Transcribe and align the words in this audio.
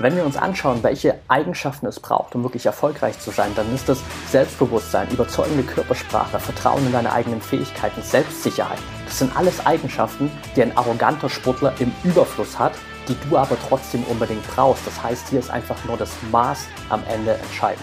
Wenn 0.00 0.14
wir 0.14 0.24
uns 0.24 0.36
anschauen, 0.36 0.84
welche 0.84 1.16
Eigenschaften 1.26 1.86
es 1.86 1.98
braucht, 1.98 2.36
um 2.36 2.44
wirklich 2.44 2.64
erfolgreich 2.66 3.18
zu 3.18 3.32
sein, 3.32 3.50
dann 3.56 3.74
ist 3.74 3.88
das 3.88 4.00
Selbstbewusstsein, 4.30 5.10
überzeugende 5.10 5.64
Körpersprache, 5.64 6.38
Vertrauen 6.38 6.86
in 6.86 6.92
deine 6.92 7.12
eigenen 7.12 7.42
Fähigkeiten, 7.42 8.00
Selbstsicherheit. 8.02 8.78
Das 9.06 9.18
sind 9.18 9.36
alles 9.36 9.66
Eigenschaften, 9.66 10.30
die 10.54 10.62
ein 10.62 10.76
arroganter 10.76 11.28
Sportler 11.28 11.74
im 11.80 11.90
Überfluss 12.04 12.56
hat, 12.60 12.74
die 13.08 13.16
du 13.28 13.36
aber 13.36 13.56
trotzdem 13.68 14.04
unbedingt 14.04 14.46
brauchst. 14.54 14.86
Das 14.86 15.02
heißt, 15.02 15.30
hier 15.30 15.40
ist 15.40 15.50
einfach 15.50 15.84
nur 15.84 15.96
das 15.96 16.10
Maß 16.30 16.66
am 16.90 17.02
Ende 17.08 17.34
entscheidend. 17.34 17.82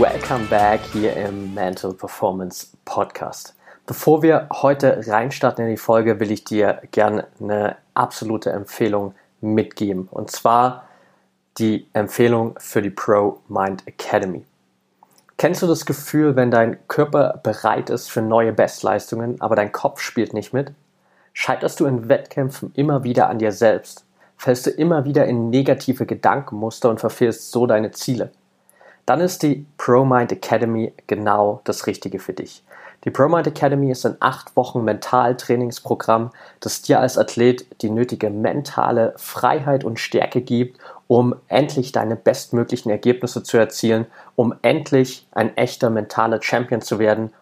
Welcome 0.00 0.46
back 0.46 0.80
hier 0.94 1.14
im 1.14 1.52
Mental 1.52 1.92
Performance 1.92 2.68
Podcast. 2.86 3.54
Bevor 3.84 4.22
wir 4.22 4.48
heute 4.50 5.06
reinstarten 5.06 5.66
in 5.66 5.72
die 5.72 5.76
Folge, 5.76 6.18
will 6.18 6.30
ich 6.30 6.42
dir 6.42 6.80
gerne 6.90 7.26
eine 7.38 7.76
absolute 7.92 8.50
Empfehlung 8.50 9.14
mitgeben. 9.42 10.08
Und 10.10 10.30
zwar 10.30 10.88
die 11.58 11.86
Empfehlung 11.92 12.54
für 12.58 12.80
die 12.80 12.88
Pro 12.88 13.40
Mind 13.48 13.86
Academy. 13.86 14.46
Kennst 15.36 15.60
du 15.60 15.66
das 15.66 15.84
Gefühl, 15.84 16.34
wenn 16.34 16.50
dein 16.50 16.78
Körper 16.88 17.38
bereit 17.42 17.90
ist 17.90 18.10
für 18.10 18.22
neue 18.22 18.54
Bestleistungen, 18.54 19.38
aber 19.42 19.54
dein 19.54 19.70
Kopf 19.70 20.00
spielt 20.00 20.32
nicht 20.32 20.54
mit? 20.54 20.72
Scheiterst 21.34 21.78
du 21.78 21.84
in 21.84 22.08
Wettkämpfen 22.08 22.72
immer 22.74 23.04
wieder 23.04 23.28
an 23.28 23.38
dir 23.38 23.52
selbst? 23.52 24.06
Fällst 24.38 24.64
du 24.64 24.70
immer 24.70 25.04
wieder 25.04 25.26
in 25.26 25.50
negative 25.50 26.06
Gedankenmuster 26.06 26.88
und 26.88 27.00
verfehlst 27.00 27.50
so 27.50 27.66
deine 27.66 27.90
Ziele? 27.90 28.32
Dann 29.06 29.20
ist 29.20 29.42
die 29.42 29.66
ProMind 29.78 30.32
Academy 30.32 30.92
genau 31.06 31.60
das 31.64 31.86
Richtige 31.86 32.18
für 32.18 32.32
dich. 32.32 32.62
Die 33.04 33.10
ProMind 33.10 33.46
Academy 33.46 33.90
ist 33.90 34.04
ein 34.04 34.16
acht 34.20 34.54
Wochen 34.56 34.84
Mentaltrainingsprogramm, 34.84 36.30
das 36.60 36.82
dir 36.82 37.00
als 37.00 37.16
Athlet 37.16 37.66
die 37.80 37.90
nötige 37.90 38.28
mentale 38.28 39.14
Freiheit 39.16 39.84
und 39.84 39.98
Stärke 39.98 40.42
gibt, 40.42 40.78
um 41.08 41.34
endlich 41.48 41.92
deine 41.92 42.14
bestmöglichen 42.14 42.90
Ergebnisse 42.90 43.42
zu 43.42 43.56
erzielen, 43.56 44.06
um 44.36 44.54
endlich 44.60 45.26
ein 45.32 45.56
echter 45.56 45.88
mentaler 45.88 46.42
Champion 46.42 46.82
zu 46.82 46.98
werden 46.98 47.32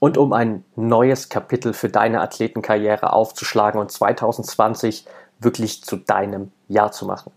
und 0.00 0.16
um 0.16 0.32
ein 0.32 0.64
neues 0.74 1.28
Kapitel 1.28 1.74
für 1.74 1.90
deine 1.90 2.22
Athletenkarriere 2.22 3.12
aufzuschlagen 3.12 3.80
und 3.80 3.92
2020 3.92 5.06
wirklich 5.38 5.84
zu 5.84 5.96
deinem 5.96 6.50
Jahr 6.68 6.92
zu 6.92 7.04
machen. 7.04 7.30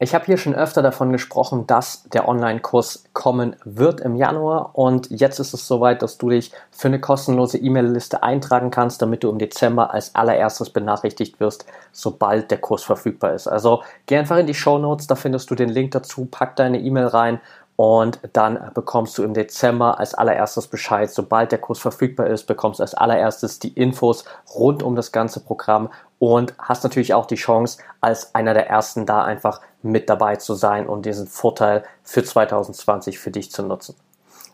Ich 0.00 0.12
habe 0.12 0.24
hier 0.24 0.38
schon 0.38 0.56
öfter 0.56 0.82
davon 0.82 1.12
gesprochen, 1.12 1.68
dass 1.68 2.02
der 2.08 2.28
Online-Kurs 2.28 3.04
kommen 3.12 3.54
wird 3.64 4.00
im 4.00 4.16
Januar 4.16 4.76
und 4.76 5.08
jetzt 5.08 5.38
ist 5.38 5.54
es 5.54 5.68
soweit, 5.68 6.02
dass 6.02 6.18
du 6.18 6.30
dich 6.30 6.50
für 6.72 6.88
eine 6.88 7.00
kostenlose 7.00 7.58
E-Mail-Liste 7.58 8.24
eintragen 8.24 8.72
kannst, 8.72 9.00
damit 9.02 9.22
du 9.22 9.30
im 9.30 9.38
Dezember 9.38 9.94
als 9.94 10.16
allererstes 10.16 10.70
benachrichtigt 10.70 11.38
wirst, 11.38 11.64
sobald 11.92 12.50
der 12.50 12.58
Kurs 12.58 12.82
verfügbar 12.82 13.34
ist. 13.34 13.46
Also 13.46 13.84
geh 14.06 14.16
einfach 14.16 14.38
in 14.38 14.48
die 14.48 14.54
Show 14.54 14.78
Notes, 14.78 15.06
da 15.06 15.14
findest 15.14 15.48
du 15.52 15.54
den 15.54 15.68
Link 15.68 15.92
dazu, 15.92 16.26
pack 16.28 16.56
deine 16.56 16.80
E-Mail 16.80 17.06
rein 17.06 17.40
und 17.76 18.20
dann 18.32 18.70
bekommst 18.72 19.18
du 19.18 19.24
im 19.24 19.34
Dezember 19.34 19.98
als 19.98 20.14
allererstes 20.14 20.68
Bescheid, 20.68 21.10
sobald 21.10 21.50
der 21.50 21.58
Kurs 21.58 21.80
verfügbar 21.80 22.28
ist, 22.28 22.44
bekommst 22.46 22.78
du 22.78 22.84
als 22.84 22.94
allererstes 22.94 23.58
die 23.58 23.72
Infos 23.72 24.24
rund 24.54 24.82
um 24.82 24.94
das 24.94 25.10
ganze 25.10 25.40
Programm 25.40 25.90
und 26.20 26.54
hast 26.58 26.84
natürlich 26.84 27.14
auch 27.14 27.26
die 27.26 27.34
Chance, 27.34 27.78
als 28.00 28.34
einer 28.34 28.54
der 28.54 28.68
ersten 28.68 29.06
da 29.06 29.24
einfach 29.24 29.60
mit 29.82 30.08
dabei 30.08 30.36
zu 30.36 30.54
sein 30.54 30.86
und 30.86 31.04
diesen 31.04 31.26
Vorteil 31.26 31.82
für 32.04 32.22
2020 32.22 33.18
für 33.18 33.32
dich 33.32 33.50
zu 33.50 33.62
nutzen. 33.62 33.96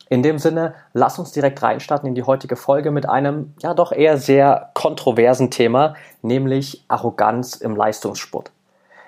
In 0.09 0.25
dem 0.25 0.39
Sinne, 0.39 0.75
lass 0.93 1.19
uns 1.21 1.31
direkt 1.31 1.63
reinstarten 1.63 2.09
in 2.09 2.17
die 2.17 2.25
heutige 2.25 2.57
Folge 2.57 2.91
mit 2.91 3.09
einem 3.09 3.55
ja 3.61 3.75
doch 3.75 3.93
eher 3.93 4.17
sehr 4.17 4.71
kontroversen 4.75 5.51
Thema, 5.51 5.95
nämlich 6.23 6.85
Arroganz 6.89 7.55
im 7.55 7.77
Leistungssport. 7.77 8.51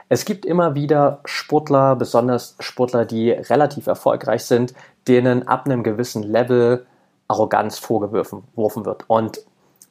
Es 0.09 0.25
gibt 0.25 0.45
immer 0.45 0.75
wieder 0.75 1.21
Sportler, 1.25 1.97
besonders 1.97 2.57
Sportler, 2.61 3.05
die 3.05 3.31
relativ 3.31 3.87
erfolgreich 3.87 4.45
sind, 4.45 4.75
denen 5.09 5.49
ab 5.49 5.67
einem 5.67 5.83
gewissen 5.83 6.23
Level 6.23 6.87
Arroganz 7.29 7.79
vorgeworfen 7.79 8.85
wird. 8.85 9.05
Und 9.09 9.41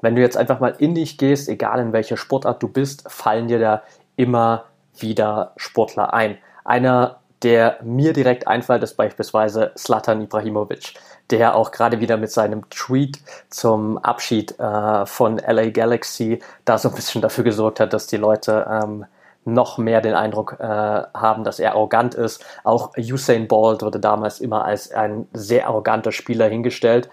wenn 0.01 0.16
du 0.16 0.22
jetzt 0.22 0.38
einfach 0.38 0.59
mal 0.59 0.75
in 0.77 0.95
dich 0.95 1.17
gehst, 1.17 1.47
egal 1.47 1.79
in 1.79 1.94
welcher 1.94 2.17
Sportart 2.17 2.61
du 2.61 2.67
bist, 2.67 3.09
fallen 3.09 3.47
dir 3.47 3.59
da 3.59 3.83
immer 4.16 4.66
wieder 4.97 5.53
Sportler 5.57 6.13
ein. 6.13 6.38
Einer, 6.63 7.19
der 7.43 7.79
mir 7.83 8.13
direkt 8.13 8.47
einfällt, 8.47 8.83
ist 8.83 8.97
beispielsweise 8.97 9.72
Slatan 9.78 10.22
Ibrahimovic, 10.22 10.93
der 11.29 11.55
auch 11.55 11.72
gerade 11.72 11.99
wieder 11.99 12.17
mit 12.17 12.31
seinem 12.31 12.69
Tweet 12.69 13.19
zum 13.49 13.97
Abschied 13.97 14.59
äh, 14.59 15.05
von 15.05 15.38
LA 15.38 15.69
Galaxy 15.69 16.39
da 16.66 16.78
so 16.78 16.89
ein 16.89 16.95
bisschen 16.95 17.22
dafür 17.22 17.43
gesorgt 17.43 17.79
hat, 17.79 17.93
dass 17.93 18.07
die 18.07 18.17
Leute 18.17 18.67
ähm, 18.69 19.05
noch 19.46 19.78
mehr 19.78 20.02
den 20.02 20.13
Eindruck 20.13 20.57
äh, 20.59 20.63
haben, 20.63 21.44
dass 21.44 21.59
er 21.59 21.72
arrogant 21.72 22.13
ist. 22.13 22.46
Auch 22.63 22.91
Usain 22.97 23.47
Bolt 23.47 23.81
wurde 23.81 24.00
damals 24.00 24.40
immer 24.40 24.66
als 24.66 24.91
ein 24.91 25.28
sehr 25.34 25.68
arroganter 25.68 26.12
Spieler 26.12 26.47
hingestellt. 26.47 27.09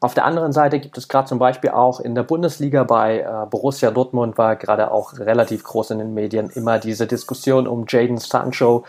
Auf 0.00 0.14
der 0.14 0.24
anderen 0.24 0.52
Seite 0.52 0.78
gibt 0.78 0.96
es 0.96 1.08
gerade 1.08 1.28
zum 1.28 1.40
Beispiel 1.40 1.70
auch 1.70 1.98
in 1.98 2.14
der 2.14 2.22
Bundesliga 2.22 2.84
bei 2.84 3.20
äh, 3.20 3.46
Borussia 3.50 3.90
Dortmund 3.90 4.38
war 4.38 4.54
gerade 4.54 4.92
auch 4.92 5.18
relativ 5.18 5.64
groß 5.64 5.90
in 5.90 5.98
den 5.98 6.14
Medien 6.14 6.50
immer 6.50 6.78
diese 6.78 7.06
Diskussion 7.06 7.66
um 7.66 7.84
Jaden 7.88 8.18
Sancho, 8.18 8.84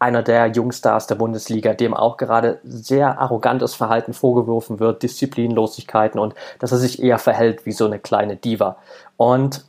einer 0.00 0.22
der 0.22 0.46
Jungstars 0.46 1.06
der 1.06 1.14
Bundesliga, 1.14 1.74
dem 1.74 1.94
auch 1.94 2.16
gerade 2.16 2.58
sehr 2.64 3.20
arrogantes 3.20 3.74
Verhalten 3.74 4.12
vorgeworfen 4.12 4.80
wird, 4.80 5.02
Disziplinlosigkeiten 5.02 6.18
und 6.18 6.34
dass 6.58 6.72
er 6.72 6.78
sich 6.78 7.02
eher 7.02 7.18
verhält 7.18 7.64
wie 7.66 7.72
so 7.72 7.84
eine 7.84 7.98
kleine 7.98 8.34
Diva. 8.36 8.76
Und 9.16 9.64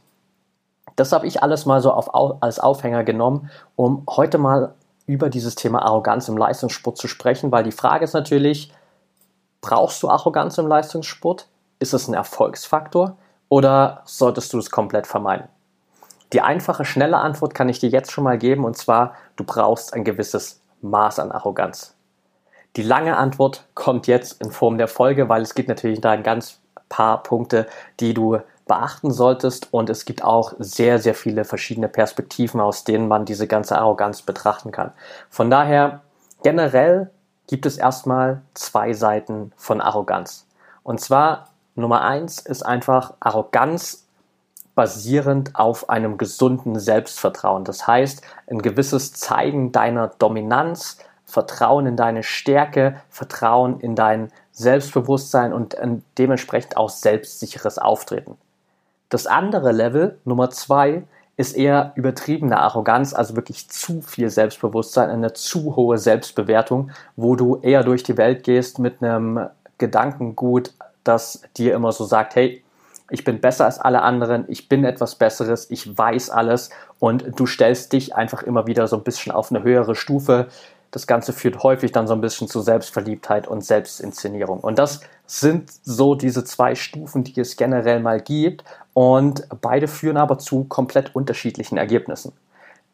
das 0.95 1.11
habe 1.11 1.27
ich 1.27 1.41
alles 1.41 1.65
mal 1.65 1.81
so 1.81 1.91
auf, 1.91 2.13
als 2.41 2.59
Aufhänger 2.59 3.03
genommen, 3.03 3.49
um 3.75 4.03
heute 4.09 4.37
mal 4.37 4.73
über 5.05 5.29
dieses 5.29 5.55
Thema 5.55 5.83
Arroganz 5.83 6.27
im 6.27 6.37
Leistungssport 6.37 6.97
zu 6.97 7.07
sprechen, 7.07 7.51
weil 7.51 7.63
die 7.63 7.71
Frage 7.71 8.03
ist 8.03 8.13
natürlich, 8.13 8.71
brauchst 9.61 10.01
du 10.03 10.09
Arroganz 10.09 10.57
im 10.57 10.67
Leistungssport? 10.67 11.47
Ist 11.79 11.93
es 11.93 12.07
ein 12.07 12.13
Erfolgsfaktor 12.13 13.17
oder 13.49 14.01
solltest 14.05 14.53
du 14.53 14.59
es 14.59 14.71
komplett 14.71 15.07
vermeiden? 15.07 15.47
Die 16.33 16.41
einfache, 16.41 16.85
schnelle 16.85 17.17
Antwort 17.17 17.53
kann 17.53 17.67
ich 17.67 17.79
dir 17.79 17.89
jetzt 17.89 18.11
schon 18.11 18.23
mal 18.23 18.37
geben 18.37 18.63
und 18.63 18.77
zwar, 18.77 19.15
du 19.35 19.43
brauchst 19.43 19.93
ein 19.93 20.03
gewisses 20.03 20.61
Maß 20.81 21.19
an 21.19 21.31
Arroganz. 21.31 21.95
Die 22.77 22.83
lange 22.83 23.17
Antwort 23.17 23.65
kommt 23.75 24.07
jetzt 24.07 24.41
in 24.41 24.51
Form 24.51 24.77
der 24.77 24.87
Folge, 24.87 25.27
weil 25.27 25.41
es 25.41 25.55
gibt 25.55 25.67
natürlich 25.67 25.99
da 25.99 26.11
ein 26.11 26.23
ganz 26.23 26.61
paar 26.87 27.21
Punkte, 27.21 27.67
die 27.99 28.13
du 28.13 28.39
beachten 28.71 29.11
solltest. 29.11 29.67
Und 29.73 29.89
es 29.89 30.05
gibt 30.05 30.23
auch 30.23 30.53
sehr, 30.57 30.97
sehr 30.97 31.13
viele 31.13 31.43
verschiedene 31.43 31.89
Perspektiven, 31.89 32.61
aus 32.61 32.85
denen 32.85 33.09
man 33.09 33.25
diese 33.25 33.45
ganze 33.45 33.77
Arroganz 33.77 34.21
betrachten 34.21 34.71
kann. 34.71 34.93
Von 35.29 35.49
daher, 35.49 35.99
generell 36.41 37.09
gibt 37.47 37.65
es 37.65 37.77
erstmal 37.77 38.43
zwei 38.53 38.93
Seiten 38.93 39.51
von 39.57 39.81
Arroganz. 39.81 40.47
Und 40.83 41.01
zwar 41.01 41.49
Nummer 41.75 41.99
eins 41.99 42.39
ist 42.39 42.65
einfach 42.65 43.13
Arroganz 43.19 44.07
basierend 44.73 45.57
auf 45.57 45.89
einem 45.89 46.17
gesunden 46.17 46.79
Selbstvertrauen. 46.79 47.65
Das 47.65 47.87
heißt, 47.87 48.21
ein 48.49 48.61
gewisses 48.61 49.11
Zeigen 49.11 49.73
deiner 49.73 50.07
Dominanz, 50.07 50.97
Vertrauen 51.25 51.87
in 51.87 51.97
deine 51.97 52.23
Stärke, 52.23 53.01
Vertrauen 53.09 53.81
in 53.81 53.95
dein 53.95 54.31
Selbstbewusstsein 54.53 55.51
und 55.51 55.75
dementsprechend 56.17 56.77
auch 56.77 56.89
selbstsicheres 56.89 57.77
Auftreten. 57.77 58.37
Das 59.11 59.27
andere 59.27 59.73
Level, 59.73 60.17
Nummer 60.23 60.49
zwei, 60.51 61.03
ist 61.35 61.57
eher 61.57 61.91
übertriebene 61.95 62.57
Arroganz, 62.57 63.13
also 63.13 63.35
wirklich 63.35 63.69
zu 63.69 64.01
viel 64.01 64.29
Selbstbewusstsein, 64.29 65.09
eine 65.09 65.33
zu 65.33 65.75
hohe 65.75 65.97
Selbstbewertung, 65.97 66.91
wo 67.17 67.35
du 67.35 67.57
eher 67.61 67.83
durch 67.83 68.03
die 68.03 68.15
Welt 68.15 68.43
gehst 68.43 68.79
mit 68.79 69.03
einem 69.03 69.47
Gedankengut, 69.77 70.73
das 71.03 71.41
dir 71.57 71.75
immer 71.75 71.91
so 71.91 72.05
sagt, 72.05 72.35
hey, 72.35 72.63
ich 73.09 73.25
bin 73.25 73.41
besser 73.41 73.65
als 73.65 73.79
alle 73.79 74.01
anderen, 74.01 74.45
ich 74.47 74.69
bin 74.69 74.85
etwas 74.85 75.15
Besseres, 75.15 75.69
ich 75.69 75.97
weiß 75.97 76.29
alles 76.29 76.69
und 76.99 77.37
du 77.37 77.45
stellst 77.45 77.91
dich 77.91 78.15
einfach 78.15 78.43
immer 78.43 78.65
wieder 78.65 78.87
so 78.87 78.95
ein 78.95 79.03
bisschen 79.03 79.33
auf 79.33 79.51
eine 79.51 79.63
höhere 79.63 79.95
Stufe. 79.95 80.47
Das 80.91 81.05
Ganze 81.05 81.33
führt 81.33 81.63
häufig 81.63 81.91
dann 81.91 82.07
so 82.07 82.13
ein 82.13 82.21
bisschen 82.21 82.47
zu 82.47 82.61
Selbstverliebtheit 82.61 83.47
und 83.47 83.65
Selbstinszenierung. 83.65 84.61
Und 84.61 84.79
das 84.79 85.01
sind 85.31 85.71
so 85.83 86.13
diese 86.13 86.43
zwei 86.43 86.75
Stufen, 86.75 87.23
die 87.23 87.39
es 87.39 87.55
generell 87.55 88.01
mal 88.01 88.19
gibt 88.19 88.65
und 88.93 89.47
beide 89.61 89.87
führen 89.87 90.17
aber 90.17 90.37
zu 90.39 90.65
komplett 90.65 91.15
unterschiedlichen 91.15 91.77
Ergebnissen. 91.77 92.33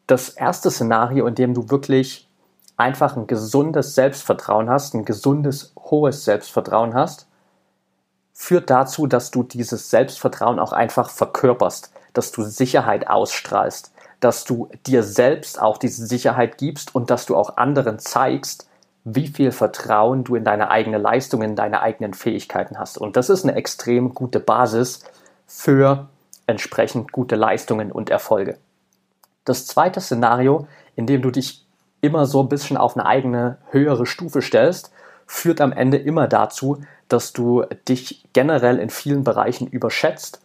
Das 0.06 0.28
erste 0.28 0.70
Szenario, 0.70 1.26
in 1.26 1.34
dem 1.34 1.52
du 1.52 1.68
wirklich 1.68 2.28
einfach 2.76 3.16
ein 3.16 3.26
gesundes 3.26 3.96
Selbstvertrauen 3.96 4.70
hast, 4.70 4.94
ein 4.94 5.04
gesundes, 5.04 5.72
hohes 5.76 6.24
Selbstvertrauen 6.24 6.94
hast, 6.94 7.26
führt 8.32 8.70
dazu, 8.70 9.08
dass 9.08 9.32
du 9.32 9.42
dieses 9.42 9.90
Selbstvertrauen 9.90 10.60
auch 10.60 10.72
einfach 10.72 11.10
verkörperst, 11.10 11.92
dass 12.12 12.30
du 12.30 12.44
Sicherheit 12.44 13.08
ausstrahlst, 13.08 13.92
dass 14.20 14.44
du 14.44 14.68
dir 14.86 15.02
selbst 15.02 15.60
auch 15.60 15.76
diese 15.76 16.06
Sicherheit 16.06 16.56
gibst 16.56 16.94
und 16.94 17.10
dass 17.10 17.26
du 17.26 17.36
auch 17.36 17.56
anderen 17.56 17.98
zeigst, 17.98 18.67
wie 19.14 19.28
viel 19.28 19.52
Vertrauen 19.52 20.24
du 20.24 20.34
in 20.34 20.44
deine 20.44 20.70
eigene 20.70 20.98
Leistung, 20.98 21.42
in 21.42 21.56
deine 21.56 21.80
eigenen 21.80 22.14
Fähigkeiten 22.14 22.78
hast. 22.78 22.98
Und 22.98 23.16
das 23.16 23.30
ist 23.30 23.44
eine 23.44 23.54
extrem 23.54 24.14
gute 24.14 24.40
Basis 24.40 25.04
für 25.46 26.08
entsprechend 26.46 27.12
gute 27.12 27.36
Leistungen 27.36 27.92
und 27.92 28.10
Erfolge. 28.10 28.58
Das 29.44 29.66
zweite 29.66 30.00
Szenario, 30.00 30.66
in 30.96 31.06
dem 31.06 31.22
du 31.22 31.30
dich 31.30 31.66
immer 32.00 32.26
so 32.26 32.42
ein 32.42 32.48
bisschen 32.48 32.76
auf 32.76 32.96
eine 32.96 33.06
eigene 33.06 33.58
höhere 33.70 34.06
Stufe 34.06 34.42
stellst, 34.42 34.92
führt 35.26 35.60
am 35.60 35.72
Ende 35.72 35.96
immer 35.96 36.26
dazu, 36.26 36.82
dass 37.08 37.32
du 37.32 37.64
dich 37.88 38.24
generell 38.32 38.78
in 38.78 38.90
vielen 38.90 39.24
Bereichen 39.24 39.66
überschätzt, 39.66 40.40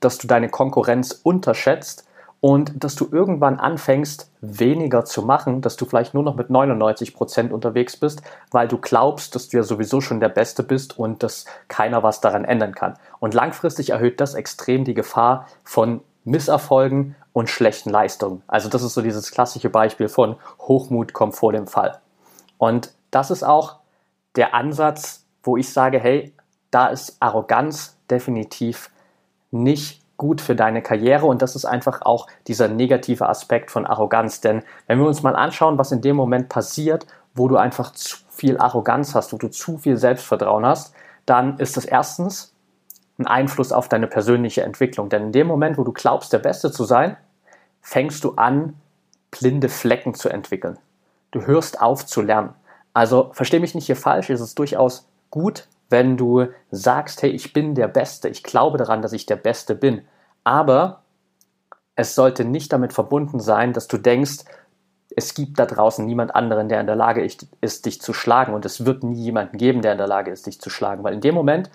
dass 0.00 0.18
du 0.18 0.26
deine 0.26 0.48
Konkurrenz 0.48 1.20
unterschätzt 1.22 2.04
und 2.42 2.82
dass 2.82 2.96
du 2.96 3.06
irgendwann 3.08 3.60
anfängst, 3.60 4.28
weniger 4.40 5.04
zu 5.04 5.22
machen, 5.22 5.60
dass 5.60 5.76
du 5.76 5.84
vielleicht 5.84 6.12
nur 6.12 6.24
noch 6.24 6.34
mit 6.34 6.50
99 6.50 7.14
Prozent 7.14 7.52
unterwegs 7.52 7.96
bist, 7.96 8.20
weil 8.50 8.66
du 8.66 8.78
glaubst, 8.78 9.36
dass 9.36 9.48
du 9.48 9.58
ja 9.58 9.62
sowieso 9.62 10.00
schon 10.00 10.18
der 10.18 10.28
Beste 10.28 10.64
bist 10.64 10.98
und 10.98 11.22
dass 11.22 11.44
keiner 11.68 12.02
was 12.02 12.20
daran 12.20 12.44
ändern 12.44 12.74
kann. 12.74 12.98
Und 13.20 13.32
langfristig 13.32 13.90
erhöht 13.90 14.20
das 14.20 14.34
extrem 14.34 14.84
die 14.84 14.92
Gefahr 14.92 15.46
von 15.62 16.00
Misserfolgen 16.24 17.14
und 17.32 17.48
schlechten 17.48 17.90
Leistungen. 17.90 18.42
Also 18.48 18.68
das 18.68 18.82
ist 18.82 18.94
so 18.94 19.02
dieses 19.02 19.30
klassische 19.30 19.70
Beispiel 19.70 20.08
von 20.08 20.34
Hochmut 20.58 21.12
kommt 21.12 21.36
vor 21.36 21.52
dem 21.52 21.68
Fall. 21.68 22.00
Und 22.58 22.92
das 23.12 23.30
ist 23.30 23.44
auch 23.44 23.76
der 24.34 24.52
Ansatz, 24.52 25.24
wo 25.44 25.56
ich 25.56 25.72
sage, 25.72 26.00
hey, 26.00 26.34
da 26.72 26.88
ist 26.88 27.18
Arroganz 27.20 27.96
definitiv 28.10 28.90
nicht 29.52 30.01
gut 30.22 30.40
für 30.40 30.54
deine 30.54 30.82
Karriere 30.82 31.26
und 31.26 31.42
das 31.42 31.56
ist 31.56 31.64
einfach 31.64 32.02
auch 32.02 32.28
dieser 32.46 32.68
negative 32.68 33.28
Aspekt 33.28 33.72
von 33.72 33.86
Arroganz. 33.86 34.40
Denn 34.40 34.62
wenn 34.86 35.00
wir 35.00 35.06
uns 35.08 35.24
mal 35.24 35.34
anschauen, 35.34 35.78
was 35.78 35.90
in 35.90 36.00
dem 36.00 36.14
Moment 36.14 36.48
passiert, 36.48 37.08
wo 37.34 37.48
du 37.48 37.56
einfach 37.56 37.90
zu 37.90 38.18
viel 38.30 38.56
Arroganz 38.56 39.16
hast, 39.16 39.32
wo 39.32 39.36
du 39.36 39.48
zu 39.48 39.78
viel 39.78 39.96
Selbstvertrauen 39.96 40.64
hast, 40.64 40.94
dann 41.26 41.58
ist 41.58 41.76
das 41.76 41.84
erstens 41.84 42.54
ein 43.18 43.26
Einfluss 43.26 43.72
auf 43.72 43.88
deine 43.88 44.06
persönliche 44.06 44.62
Entwicklung. 44.62 45.08
Denn 45.08 45.24
in 45.24 45.32
dem 45.32 45.48
Moment, 45.48 45.76
wo 45.76 45.82
du 45.82 45.92
glaubst, 45.92 46.32
der 46.32 46.38
Beste 46.38 46.70
zu 46.70 46.84
sein, 46.84 47.16
fängst 47.80 48.22
du 48.22 48.36
an, 48.36 48.74
blinde 49.32 49.68
Flecken 49.68 50.14
zu 50.14 50.28
entwickeln. 50.28 50.78
Du 51.32 51.46
hörst 51.46 51.80
auf 51.80 52.06
zu 52.06 52.22
lernen. 52.22 52.50
Also 52.94 53.30
verstehe 53.32 53.58
mich 53.58 53.74
nicht 53.74 53.86
hier 53.86 53.96
falsch, 53.96 54.30
es 54.30 54.40
ist 54.40 54.56
durchaus 54.56 55.08
gut, 55.30 55.66
wenn 55.88 56.16
du 56.16 56.46
sagst, 56.70 57.22
hey, 57.22 57.30
ich 57.30 57.52
bin 57.52 57.74
der 57.74 57.88
Beste, 57.88 58.28
ich 58.28 58.44
glaube 58.44 58.78
daran, 58.78 59.02
dass 59.02 59.12
ich 59.12 59.26
der 59.26 59.36
Beste 59.36 59.74
bin. 59.74 60.02
Aber 60.44 61.02
es 61.94 62.14
sollte 62.14 62.44
nicht 62.44 62.72
damit 62.72 62.92
verbunden 62.92 63.40
sein, 63.40 63.72
dass 63.72 63.88
du 63.88 63.98
denkst, 63.98 64.44
es 65.14 65.34
gibt 65.34 65.58
da 65.58 65.66
draußen 65.66 66.06
niemand 66.06 66.34
anderen, 66.34 66.68
der 66.68 66.80
in 66.80 66.86
der 66.86 66.96
Lage 66.96 67.22
ist, 67.60 67.86
dich 67.86 68.00
zu 68.00 68.12
schlagen 68.12 68.54
und 68.54 68.64
es 68.64 68.86
wird 68.86 69.02
nie 69.02 69.20
jemanden 69.22 69.58
geben, 69.58 69.82
der 69.82 69.92
in 69.92 69.98
der 69.98 70.06
Lage 70.06 70.30
ist, 70.30 70.46
dich 70.46 70.60
zu 70.60 70.70
schlagen. 70.70 71.04
Weil 71.04 71.14
in 71.14 71.20
dem 71.20 71.34
Moment 71.34 71.70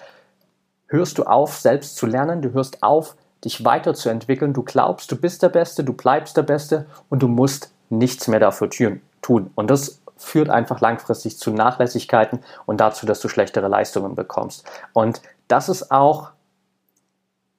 hörst 0.88 1.18
du 1.18 1.24
auf, 1.24 1.56
selbst 1.56 1.98
zu 1.98 2.08
lernen, 2.08 2.42
du 2.42 2.54
hörst 2.54 2.81
auf, 2.81 3.16
dich 3.44 3.64
weiterzuentwickeln, 3.64 4.54
du 4.54 4.64
glaubst, 4.64 5.12
du 5.12 5.16
bist 5.16 5.44
der 5.44 5.50
Beste, 5.50 5.84
du 5.84 5.94
bleibst 5.94 6.36
der 6.38 6.44
Beste 6.44 6.88
und 7.10 7.22
du 7.22 7.28
musst 7.28 7.72
nichts 7.90 8.28
mehr 8.28 8.40
dafür 8.40 8.70
tun. 9.22 9.52
Und 9.54 9.70
das 9.70 10.02
führt 10.18 10.50
einfach 10.50 10.81
langfristig 10.81 11.38
zu 11.38 11.52
Nachlässigkeiten 11.52 12.40
und 12.66 12.80
dazu, 12.80 13.06
dass 13.06 13.20
du 13.20 13.30
schlechtere 13.30 13.68
Leistungen 13.68 14.16
bekommst. 14.16 14.66
Und 14.94 15.22
das 15.48 15.70
ist 15.70 15.92
auch 15.92 16.31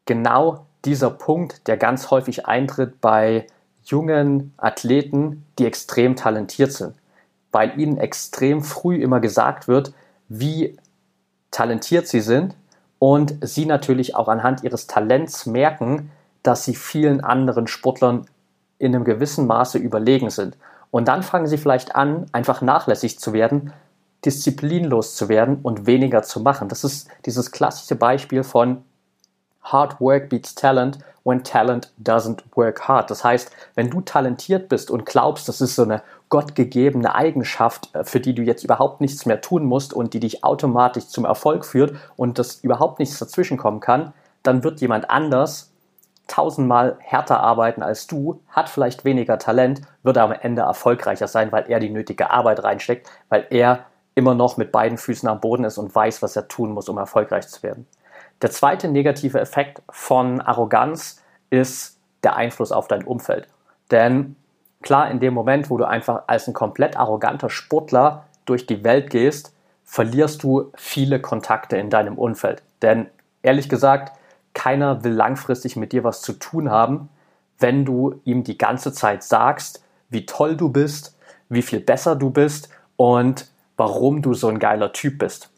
genau 0.04 0.66
dieser 0.88 1.10
Punkt, 1.10 1.68
der 1.68 1.76
ganz 1.76 2.10
häufig 2.10 2.46
eintritt 2.46 3.02
bei 3.02 3.46
jungen 3.84 4.54
Athleten, 4.56 5.44
die 5.58 5.66
extrem 5.66 6.16
talentiert 6.16 6.72
sind, 6.72 6.94
weil 7.52 7.78
ihnen 7.78 7.98
extrem 7.98 8.62
früh 8.62 8.96
immer 8.96 9.20
gesagt 9.20 9.68
wird, 9.68 9.92
wie 10.28 10.78
talentiert 11.50 12.08
sie 12.08 12.22
sind 12.22 12.54
und 12.98 13.34
sie 13.42 13.66
natürlich 13.66 14.16
auch 14.16 14.28
anhand 14.28 14.64
ihres 14.64 14.86
Talents 14.86 15.44
merken, 15.44 16.10
dass 16.42 16.64
sie 16.64 16.74
vielen 16.74 17.20
anderen 17.20 17.66
Sportlern 17.66 18.26
in 18.78 18.94
einem 18.94 19.04
gewissen 19.04 19.46
Maße 19.46 19.76
überlegen 19.76 20.30
sind. 20.30 20.56
Und 20.90 21.08
dann 21.08 21.22
fangen 21.22 21.48
sie 21.48 21.58
vielleicht 21.58 21.94
an, 21.96 22.26
einfach 22.32 22.62
nachlässig 22.62 23.18
zu 23.18 23.34
werden, 23.34 23.74
disziplinlos 24.24 25.16
zu 25.16 25.28
werden 25.28 25.58
und 25.62 25.86
weniger 25.86 26.22
zu 26.22 26.40
machen. 26.40 26.70
Das 26.70 26.82
ist 26.82 27.08
dieses 27.26 27.50
klassische 27.50 27.94
Beispiel 27.94 28.42
von 28.42 28.84
Hard 29.72 30.00
work 30.00 30.28
beats 30.28 30.54
talent 30.54 30.98
when 31.24 31.44
talent 31.44 31.92
doesn't 32.02 32.42
work 32.54 32.88
hard. 32.88 33.10
Das 33.10 33.22
heißt, 33.22 33.50
wenn 33.74 33.90
du 33.90 34.00
talentiert 34.00 34.68
bist 34.68 34.90
und 34.90 35.04
glaubst, 35.04 35.48
das 35.48 35.60
ist 35.60 35.76
so 35.76 35.82
eine 35.82 36.02
gottgegebene 36.28 37.14
Eigenschaft, 37.14 37.94
äh, 37.94 38.04
für 38.04 38.20
die 38.20 38.34
du 38.34 38.42
jetzt 38.42 38.64
überhaupt 38.64 39.00
nichts 39.00 39.26
mehr 39.26 39.40
tun 39.40 39.64
musst 39.64 39.92
und 39.92 40.14
die 40.14 40.20
dich 40.20 40.44
automatisch 40.44 41.08
zum 41.08 41.24
Erfolg 41.24 41.64
führt 41.64 41.96
und 42.16 42.38
das 42.38 42.56
überhaupt 42.56 42.98
nichts 42.98 43.18
dazwischenkommen 43.18 43.80
kann, 43.80 44.12
dann 44.42 44.64
wird 44.64 44.80
jemand 44.80 45.10
anders 45.10 45.70
tausendmal 46.28 46.96
härter 47.00 47.40
arbeiten 47.40 47.82
als 47.82 48.06
du, 48.06 48.40
hat 48.50 48.68
vielleicht 48.68 49.04
weniger 49.04 49.38
Talent, 49.38 49.80
wird 50.02 50.18
am 50.18 50.32
Ende 50.32 50.62
erfolgreicher 50.62 51.26
sein, 51.26 51.50
weil 51.52 51.64
er 51.68 51.80
die 51.80 51.88
nötige 51.88 52.30
Arbeit 52.30 52.62
reinsteckt, 52.62 53.08
weil 53.30 53.46
er 53.50 53.86
immer 54.14 54.34
noch 54.34 54.56
mit 54.56 54.70
beiden 54.70 54.98
Füßen 54.98 55.28
am 55.28 55.40
Boden 55.40 55.64
ist 55.64 55.78
und 55.78 55.94
weiß, 55.94 56.22
was 56.22 56.36
er 56.36 56.48
tun 56.48 56.72
muss, 56.72 56.88
um 56.88 56.98
erfolgreich 56.98 57.48
zu 57.48 57.62
werden. 57.62 57.86
Der 58.42 58.50
zweite 58.50 58.88
negative 58.88 59.40
Effekt 59.40 59.82
von 59.90 60.40
Arroganz 60.40 61.22
ist 61.50 61.98
der 62.22 62.36
Einfluss 62.36 62.72
auf 62.72 62.88
dein 62.88 63.04
Umfeld. 63.04 63.48
Denn 63.90 64.36
klar, 64.82 65.10
in 65.10 65.20
dem 65.20 65.34
Moment, 65.34 65.70
wo 65.70 65.76
du 65.76 65.84
einfach 65.84 66.24
als 66.26 66.46
ein 66.46 66.54
komplett 66.54 66.96
arroganter 66.96 67.50
Sportler 67.50 68.26
durch 68.44 68.66
die 68.66 68.84
Welt 68.84 69.10
gehst, 69.10 69.54
verlierst 69.84 70.42
du 70.42 70.70
viele 70.76 71.20
Kontakte 71.20 71.76
in 71.76 71.90
deinem 71.90 72.18
Umfeld. 72.18 72.62
Denn 72.82 73.08
ehrlich 73.42 73.68
gesagt, 73.68 74.16
keiner 74.54 75.02
will 75.04 75.12
langfristig 75.12 75.76
mit 75.76 75.92
dir 75.92 76.04
was 76.04 76.20
zu 76.20 76.34
tun 76.34 76.70
haben, 76.70 77.08
wenn 77.58 77.84
du 77.84 78.20
ihm 78.24 78.44
die 78.44 78.58
ganze 78.58 78.92
Zeit 78.92 79.22
sagst, 79.22 79.82
wie 80.10 80.26
toll 80.26 80.56
du 80.56 80.68
bist, 80.68 81.16
wie 81.48 81.62
viel 81.62 81.80
besser 81.80 82.16
du 82.16 82.30
bist 82.30 82.68
und 82.96 83.48
warum 83.76 84.22
du 84.22 84.34
so 84.34 84.48
ein 84.48 84.58
geiler 84.58 84.92
Typ 84.92 85.18
bist. 85.18 85.50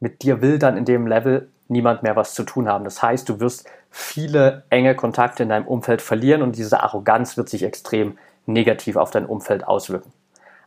Mit 0.00 0.22
dir 0.22 0.40
will 0.40 0.58
dann 0.58 0.76
in 0.76 0.84
dem 0.84 1.06
Level 1.06 1.48
niemand 1.68 2.02
mehr 2.02 2.16
was 2.16 2.34
zu 2.34 2.44
tun 2.44 2.68
haben. 2.68 2.84
Das 2.84 3.02
heißt, 3.02 3.28
du 3.28 3.40
wirst 3.40 3.68
viele 3.90 4.64
enge 4.70 4.94
Kontakte 4.94 5.42
in 5.42 5.48
deinem 5.48 5.66
Umfeld 5.66 6.02
verlieren 6.02 6.42
und 6.42 6.56
diese 6.56 6.82
Arroganz 6.82 7.36
wird 7.36 7.48
sich 7.48 7.62
extrem 7.62 8.18
negativ 8.46 8.96
auf 8.96 9.10
dein 9.10 9.26
Umfeld 9.26 9.66
auswirken. 9.66 10.12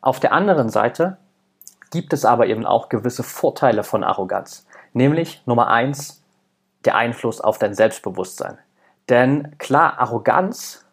Auf 0.01 0.19
der 0.19 0.33
anderen 0.33 0.69
Seite 0.69 1.17
gibt 1.91 2.13
es 2.13 2.25
aber 2.25 2.47
eben 2.47 2.65
auch 2.65 2.89
gewisse 2.89 3.23
Vorteile 3.23 3.83
von 3.83 4.03
Arroganz. 4.03 4.65
Nämlich 4.93 5.41
Nummer 5.45 5.67
eins, 5.67 6.23
der 6.85 6.95
Einfluss 6.95 7.41
auf 7.41 7.57
dein 7.57 7.73
Selbstbewusstsein. 7.73 8.57
Denn 9.09 9.57
klar, 9.57 9.99
Arroganz 9.99 10.85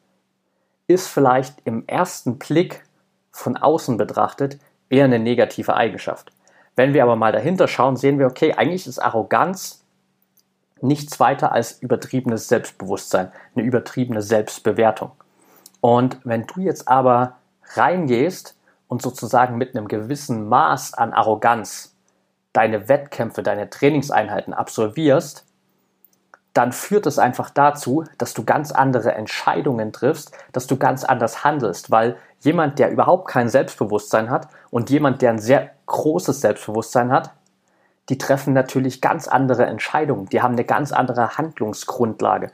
ist 0.86 1.08
vielleicht 1.08 1.60
im 1.64 1.86
ersten 1.86 2.38
Blick 2.38 2.84
von 3.30 3.56
außen 3.56 3.96
betrachtet 3.96 4.58
eher 4.90 5.04
eine 5.04 5.18
negative 5.18 5.74
Eigenschaft. 5.74 6.32
Wenn 6.78 6.94
wir 6.94 7.02
aber 7.02 7.16
mal 7.16 7.32
dahinter 7.32 7.66
schauen, 7.66 7.96
sehen 7.96 8.20
wir, 8.20 8.26
okay, 8.26 8.54
eigentlich 8.54 8.86
ist 8.86 9.00
Arroganz 9.00 9.84
nichts 10.80 11.18
weiter 11.18 11.50
als 11.50 11.82
übertriebenes 11.82 12.46
Selbstbewusstsein, 12.46 13.32
eine 13.56 13.64
übertriebene 13.64 14.22
Selbstbewertung. 14.22 15.10
Und 15.80 16.20
wenn 16.22 16.46
du 16.46 16.60
jetzt 16.60 16.86
aber 16.86 17.34
reingehst 17.74 18.56
und 18.86 19.02
sozusagen 19.02 19.58
mit 19.58 19.74
einem 19.74 19.88
gewissen 19.88 20.48
Maß 20.48 20.94
an 20.94 21.12
Arroganz 21.12 21.96
deine 22.52 22.88
Wettkämpfe, 22.88 23.42
deine 23.42 23.68
Trainingseinheiten 23.70 24.54
absolvierst, 24.54 25.46
dann 26.54 26.70
führt 26.70 27.06
es 27.06 27.18
einfach 27.18 27.50
dazu, 27.50 28.04
dass 28.18 28.34
du 28.34 28.44
ganz 28.44 28.70
andere 28.70 29.16
Entscheidungen 29.16 29.92
triffst, 29.92 30.30
dass 30.52 30.68
du 30.68 30.76
ganz 30.76 31.02
anders 31.02 31.42
handelst, 31.42 31.90
weil 31.90 32.16
jemand, 32.38 32.78
der 32.78 32.92
überhaupt 32.92 33.26
kein 33.26 33.48
Selbstbewusstsein 33.48 34.30
hat 34.30 34.46
und 34.70 34.90
jemand, 34.90 35.22
der 35.22 35.30
ein 35.30 35.40
sehr 35.40 35.72
großes 35.88 36.40
Selbstbewusstsein 36.40 37.10
hat, 37.10 37.32
die 38.08 38.18
treffen 38.18 38.54
natürlich 38.54 39.00
ganz 39.00 39.28
andere 39.28 39.66
Entscheidungen, 39.66 40.26
die 40.26 40.40
haben 40.40 40.54
eine 40.54 40.64
ganz 40.64 40.92
andere 40.92 41.36
Handlungsgrundlage. 41.36 42.50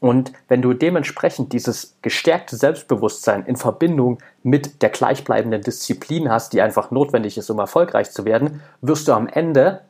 Und 0.00 0.32
wenn 0.46 0.62
du 0.62 0.74
dementsprechend 0.74 1.52
dieses 1.52 1.96
gestärkte 2.02 2.56
Selbstbewusstsein 2.56 3.44
in 3.46 3.56
Verbindung 3.56 4.18
mit 4.42 4.82
der 4.82 4.90
gleichbleibenden 4.90 5.62
Disziplin 5.62 6.30
hast, 6.30 6.52
die 6.52 6.62
einfach 6.62 6.90
notwendig 6.90 7.36
ist, 7.36 7.50
um 7.50 7.58
erfolgreich 7.58 8.10
zu 8.12 8.24
werden, 8.24 8.62
wirst 8.80 9.08
du 9.08 9.12
am 9.12 9.26
Ende 9.26 9.80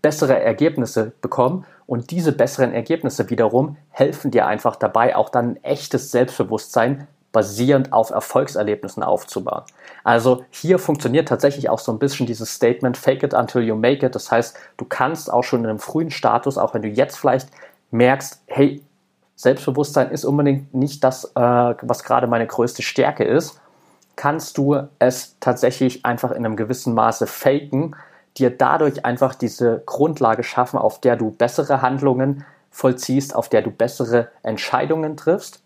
bessere 0.00 0.40
Ergebnisse 0.40 1.12
bekommen 1.20 1.66
und 1.86 2.10
diese 2.10 2.32
besseren 2.32 2.72
Ergebnisse 2.72 3.28
wiederum 3.30 3.76
helfen 3.90 4.30
dir 4.30 4.46
einfach 4.46 4.76
dabei, 4.76 5.16
auch 5.16 5.28
dann 5.28 5.50
ein 5.50 5.64
echtes 5.64 6.12
Selbstbewusstsein 6.12 7.06
basierend 7.32 7.92
auf 7.92 8.10
Erfolgserlebnissen 8.10 9.02
aufzubauen. 9.02 9.62
Also 10.04 10.44
hier 10.50 10.78
funktioniert 10.78 11.28
tatsächlich 11.28 11.68
auch 11.68 11.78
so 11.78 11.92
ein 11.92 11.98
bisschen 11.98 12.26
dieses 12.26 12.54
Statement 12.54 12.96
Fake 12.96 13.22
it 13.22 13.34
until 13.34 13.62
you 13.62 13.76
make 13.76 14.04
it. 14.04 14.14
Das 14.14 14.30
heißt, 14.30 14.56
du 14.76 14.84
kannst 14.84 15.30
auch 15.32 15.44
schon 15.44 15.60
in 15.60 15.70
einem 15.70 15.78
frühen 15.78 16.10
Status, 16.10 16.56
auch 16.56 16.74
wenn 16.74 16.82
du 16.82 16.88
jetzt 16.88 17.18
vielleicht 17.18 17.48
merkst, 17.90 18.42
hey, 18.46 18.82
Selbstbewusstsein 19.36 20.10
ist 20.10 20.24
unbedingt 20.24 20.74
nicht 20.74 21.04
das, 21.04 21.24
äh, 21.36 21.40
was 21.40 22.02
gerade 22.02 22.26
meine 22.26 22.46
größte 22.46 22.82
Stärke 22.82 23.24
ist, 23.24 23.60
kannst 24.16 24.58
du 24.58 24.88
es 24.98 25.36
tatsächlich 25.38 26.04
einfach 26.04 26.32
in 26.32 26.44
einem 26.44 26.56
gewissen 26.56 26.92
Maße 26.92 27.28
faken, 27.28 27.94
dir 28.36 28.50
dadurch 28.50 29.04
einfach 29.04 29.34
diese 29.36 29.82
Grundlage 29.86 30.42
schaffen, 30.42 30.78
auf 30.78 31.00
der 31.00 31.14
du 31.14 31.30
bessere 31.30 31.82
Handlungen 31.82 32.44
vollziehst, 32.70 33.34
auf 33.34 33.48
der 33.48 33.62
du 33.62 33.70
bessere 33.70 34.28
Entscheidungen 34.42 35.16
triffst 35.16 35.62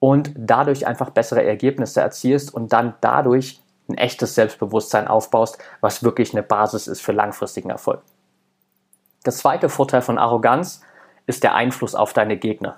und 0.00 0.32
dadurch 0.36 0.86
einfach 0.86 1.10
bessere 1.10 1.44
Ergebnisse 1.44 2.00
erzielst 2.00 2.52
und 2.52 2.72
dann 2.72 2.94
dadurch 3.00 3.60
ein 3.88 3.96
echtes 3.96 4.34
Selbstbewusstsein 4.34 5.08
aufbaust, 5.08 5.58
was 5.80 6.02
wirklich 6.02 6.32
eine 6.32 6.42
Basis 6.42 6.86
ist 6.86 7.00
für 7.00 7.12
langfristigen 7.12 7.70
Erfolg. 7.70 8.02
Der 9.24 9.32
zweite 9.32 9.68
Vorteil 9.68 10.02
von 10.02 10.18
Arroganz 10.18 10.82
ist 11.26 11.42
der 11.42 11.54
Einfluss 11.54 11.94
auf 11.94 12.12
deine 12.12 12.36
Gegner. 12.36 12.76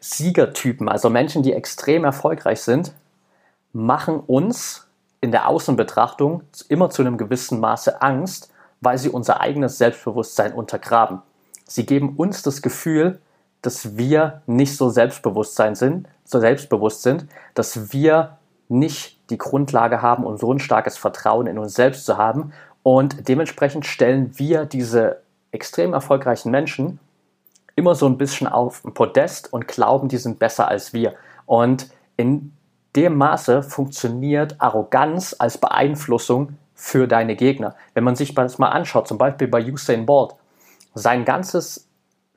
Siegertypen, 0.00 0.88
also 0.88 1.10
Menschen, 1.10 1.42
die 1.42 1.52
extrem 1.52 2.04
erfolgreich 2.04 2.60
sind, 2.60 2.92
machen 3.72 4.20
uns 4.20 4.88
in 5.20 5.32
der 5.32 5.48
Außenbetrachtung 5.48 6.42
immer 6.68 6.90
zu 6.90 7.02
einem 7.02 7.18
gewissen 7.18 7.58
Maße 7.60 8.00
Angst, 8.02 8.52
weil 8.80 8.98
sie 8.98 9.08
unser 9.08 9.40
eigenes 9.40 9.78
Selbstbewusstsein 9.78 10.52
untergraben. 10.52 11.22
Sie 11.66 11.84
geben 11.84 12.14
uns 12.16 12.42
das 12.42 12.62
Gefühl, 12.62 13.20
dass 13.62 13.96
wir 13.96 14.42
nicht 14.46 14.76
so 14.76 14.88
Selbstbewusstsein 14.88 15.74
sind, 15.74 16.08
so 16.24 16.40
selbstbewusst 16.40 17.02
sind, 17.02 17.26
dass 17.54 17.92
wir 17.92 18.38
nicht 18.68 19.18
die 19.30 19.38
Grundlage 19.38 20.02
haben 20.02 20.24
und 20.24 20.38
so 20.38 20.52
ein 20.52 20.58
starkes 20.58 20.96
Vertrauen 20.98 21.46
in 21.46 21.58
uns 21.58 21.74
selbst 21.74 22.04
zu 22.04 22.18
haben. 22.18 22.52
Und 22.82 23.28
dementsprechend 23.28 23.86
stellen 23.86 24.38
wir 24.38 24.64
diese 24.64 25.22
extrem 25.50 25.92
erfolgreichen 25.92 26.50
Menschen 26.50 26.98
immer 27.76 27.94
so 27.94 28.06
ein 28.06 28.18
bisschen 28.18 28.46
auf 28.46 28.84
ein 28.84 28.92
Podest 28.92 29.52
und 29.52 29.68
glauben, 29.68 30.08
die 30.08 30.16
sind 30.18 30.38
besser 30.38 30.68
als 30.68 30.92
wir. 30.92 31.14
Und 31.46 31.90
in 32.16 32.52
dem 32.96 33.16
Maße 33.16 33.62
funktioniert 33.62 34.56
Arroganz 34.58 35.36
als 35.38 35.58
Beeinflussung 35.58 36.58
für 36.74 37.06
deine 37.06 37.36
Gegner. 37.36 37.74
Wenn 37.94 38.04
man 38.04 38.16
sich 38.16 38.34
das 38.34 38.58
mal 38.58 38.68
anschaut, 38.68 39.08
zum 39.08 39.18
Beispiel 39.18 39.48
bei 39.48 39.64
Usain 39.64 40.06
Bolt, 40.06 40.34
sein 40.94 41.24
ganzes 41.24 41.87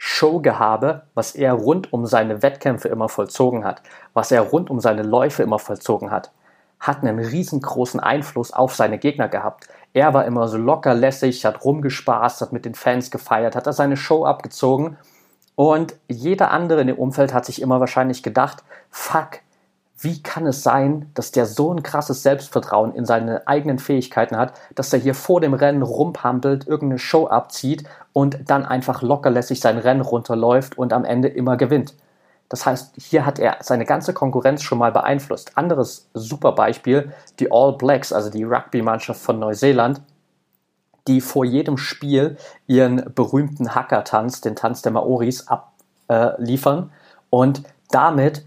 Showgehabe, 0.03 1.03
was 1.13 1.35
er 1.35 1.53
rund 1.53 1.93
um 1.93 2.07
seine 2.07 2.41
Wettkämpfe 2.41 2.87
immer 2.87 3.07
vollzogen 3.07 3.63
hat, 3.63 3.83
was 4.15 4.31
er 4.31 4.41
rund 4.41 4.71
um 4.71 4.79
seine 4.79 5.03
Läufe 5.03 5.43
immer 5.43 5.59
vollzogen 5.59 6.09
hat, 6.09 6.31
hat 6.79 7.03
einen 7.03 7.19
riesengroßen 7.19 7.99
Einfluss 7.99 8.51
auf 8.51 8.73
seine 8.73 8.97
Gegner 8.97 9.27
gehabt. 9.27 9.67
Er 9.93 10.15
war 10.15 10.25
immer 10.25 10.47
so 10.47 10.57
locker 10.57 10.95
lässig, 10.95 11.45
hat 11.45 11.63
rumgespaßt, 11.63 12.41
hat 12.41 12.51
mit 12.51 12.65
den 12.65 12.73
Fans 12.73 13.11
gefeiert, 13.11 13.55
hat 13.55 13.67
da 13.67 13.73
seine 13.73 13.95
Show 13.95 14.25
abgezogen 14.25 14.97
und 15.53 15.95
jeder 16.07 16.49
andere 16.49 16.81
in 16.81 16.87
dem 16.87 16.97
Umfeld 16.97 17.31
hat 17.31 17.45
sich 17.45 17.61
immer 17.61 17.79
wahrscheinlich 17.79 18.23
gedacht, 18.23 18.63
fuck, 18.89 19.37
wie 20.01 20.21
kann 20.21 20.47
es 20.47 20.63
sein, 20.63 21.09
dass 21.13 21.31
der 21.31 21.45
so 21.45 21.71
ein 21.71 21.83
krasses 21.83 22.23
Selbstvertrauen 22.23 22.93
in 22.93 23.05
seine 23.05 23.47
eigenen 23.47 23.77
Fähigkeiten 23.77 24.35
hat, 24.35 24.53
dass 24.73 24.91
er 24.91 24.99
hier 24.99 25.13
vor 25.13 25.41
dem 25.41 25.53
Rennen 25.53 25.83
rumpampelt, 25.83 26.67
irgendeine 26.67 26.99
Show 26.99 27.27
abzieht 27.27 27.83
und 28.11 28.49
dann 28.49 28.65
einfach 28.65 29.03
lockerlässig 29.03 29.59
sein 29.59 29.77
Rennen 29.77 30.01
runterläuft 30.01 30.77
und 30.77 30.91
am 30.91 31.05
Ende 31.05 31.27
immer 31.27 31.55
gewinnt. 31.55 31.93
Das 32.49 32.65
heißt, 32.65 32.95
hier 32.97 33.25
hat 33.25 33.39
er 33.39 33.57
seine 33.61 33.85
ganze 33.85 34.13
Konkurrenz 34.13 34.63
schon 34.63 34.79
mal 34.79 34.91
beeinflusst. 34.91 35.57
Anderes 35.57 36.09
super 36.13 36.51
Beispiel, 36.51 37.13
die 37.39 37.51
All 37.51 37.77
Blacks, 37.77 38.11
also 38.11 38.29
die 38.29 38.43
Rugby-Mannschaft 38.43 39.21
von 39.21 39.39
Neuseeland, 39.39 40.01
die 41.07 41.21
vor 41.21 41.45
jedem 41.45 41.77
Spiel 41.77 42.37
ihren 42.67 43.13
berühmten 43.13 43.73
Hacker-Tanz, 43.73 44.41
den 44.41 44.55
Tanz 44.55 44.81
der 44.81 44.91
Maoris, 44.91 45.47
abliefern 45.47 46.89
äh, 46.89 47.25
und 47.29 47.63
damit 47.89 48.43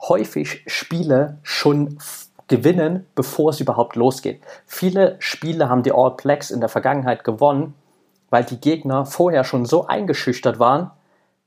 häufig 0.00 0.64
Spiele 0.66 1.38
schon 1.42 1.98
gewinnen, 2.48 3.06
bevor 3.14 3.50
es 3.50 3.60
überhaupt 3.60 3.96
losgeht. 3.96 4.40
Viele 4.66 5.16
Spiele 5.18 5.68
haben 5.68 5.82
die 5.82 5.92
All 5.92 6.12
Blacks 6.12 6.50
in 6.50 6.60
der 6.60 6.68
Vergangenheit 6.68 7.24
gewonnen, 7.24 7.74
weil 8.30 8.44
die 8.44 8.60
Gegner 8.60 9.06
vorher 9.06 9.44
schon 9.44 9.66
so 9.66 9.86
eingeschüchtert 9.86 10.58
waren, 10.58 10.90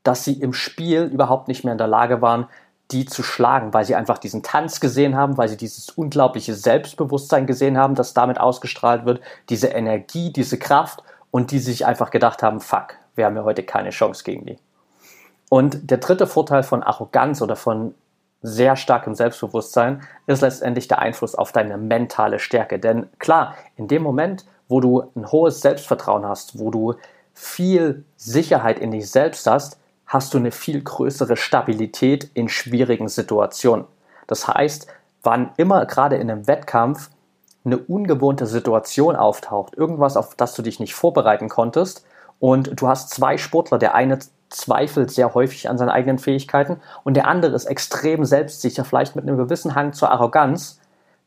dass 0.03 0.23
sie 0.23 0.33
im 0.33 0.53
Spiel 0.53 1.03
überhaupt 1.03 1.47
nicht 1.47 1.63
mehr 1.63 1.73
in 1.73 1.77
der 1.77 1.87
Lage 1.87 2.21
waren, 2.21 2.47
die 2.91 3.05
zu 3.05 3.23
schlagen, 3.23 3.73
weil 3.73 3.85
sie 3.85 3.95
einfach 3.95 4.17
diesen 4.17 4.43
Tanz 4.43 4.79
gesehen 4.79 5.15
haben, 5.15 5.37
weil 5.37 5.47
sie 5.47 5.57
dieses 5.57 5.89
unglaubliche 5.89 6.53
Selbstbewusstsein 6.53 7.47
gesehen 7.47 7.77
haben, 7.77 7.95
das 7.95 8.13
damit 8.13 8.39
ausgestrahlt 8.39 9.05
wird, 9.05 9.21
diese 9.49 9.67
Energie, 9.67 10.31
diese 10.31 10.59
Kraft 10.59 11.03
und 11.29 11.51
die 11.51 11.59
sich 11.59 11.85
einfach 11.85 12.11
gedacht 12.11 12.43
haben, 12.43 12.59
fuck, 12.59 12.95
wir 13.15 13.25
haben 13.25 13.35
ja 13.35 13.43
heute 13.43 13.63
keine 13.63 13.91
Chance 13.91 14.23
gegen 14.23 14.45
die. 14.45 14.57
Und 15.49 15.89
der 15.89 15.97
dritte 15.97 16.27
Vorteil 16.27 16.63
von 16.63 16.83
Arroganz 16.83 17.41
oder 17.41 17.55
von 17.55 17.95
sehr 18.41 18.75
starkem 18.75 19.13
Selbstbewusstsein 19.13 20.01
ist 20.27 20.41
letztendlich 20.41 20.87
der 20.87 20.99
Einfluss 20.99 21.35
auf 21.35 21.51
deine 21.51 21.77
mentale 21.77 22.39
Stärke. 22.39 22.79
Denn 22.79 23.07
klar, 23.19 23.55
in 23.75 23.87
dem 23.87 24.03
Moment, 24.03 24.45
wo 24.67 24.79
du 24.79 25.03
ein 25.15 25.31
hohes 25.31 25.61
Selbstvertrauen 25.61 26.25
hast, 26.25 26.59
wo 26.59 26.71
du 26.71 26.95
viel 27.33 28.03
Sicherheit 28.17 28.79
in 28.79 28.91
dich 28.91 29.09
selbst 29.09 29.47
hast, 29.47 29.79
hast 30.05 30.33
du 30.33 30.37
eine 30.37 30.51
viel 30.51 30.81
größere 30.81 31.37
Stabilität 31.37 32.29
in 32.33 32.49
schwierigen 32.49 33.07
Situationen. 33.07 33.85
Das 34.27 34.47
heißt, 34.47 34.87
wann 35.23 35.51
immer 35.57 35.85
gerade 35.85 36.17
in 36.17 36.29
einem 36.29 36.47
Wettkampf 36.47 37.09
eine 37.63 37.77
ungewohnte 37.77 38.47
Situation 38.47 39.15
auftaucht, 39.15 39.75
irgendwas, 39.75 40.17
auf 40.17 40.35
das 40.35 40.53
du 40.55 40.63
dich 40.63 40.79
nicht 40.79 40.95
vorbereiten 40.95 41.47
konntest, 41.47 42.05
und 42.39 42.81
du 42.81 42.87
hast 42.87 43.11
zwei 43.11 43.37
Sportler, 43.37 43.77
der 43.77 43.93
eine 43.93 44.17
zweifelt 44.51 45.11
sehr 45.11 45.33
häufig 45.33 45.69
an 45.69 45.77
seinen 45.77 45.89
eigenen 45.89 46.19
Fähigkeiten 46.19 46.79
und 47.03 47.15
der 47.15 47.27
andere 47.27 47.55
ist 47.55 47.65
extrem 47.65 48.25
selbstsicher, 48.25 48.85
vielleicht 48.85 49.15
mit 49.15 49.27
einem 49.27 49.37
gewissen 49.37 49.75
Hang 49.75 49.93
zur 49.93 50.11
Arroganz, 50.11 50.79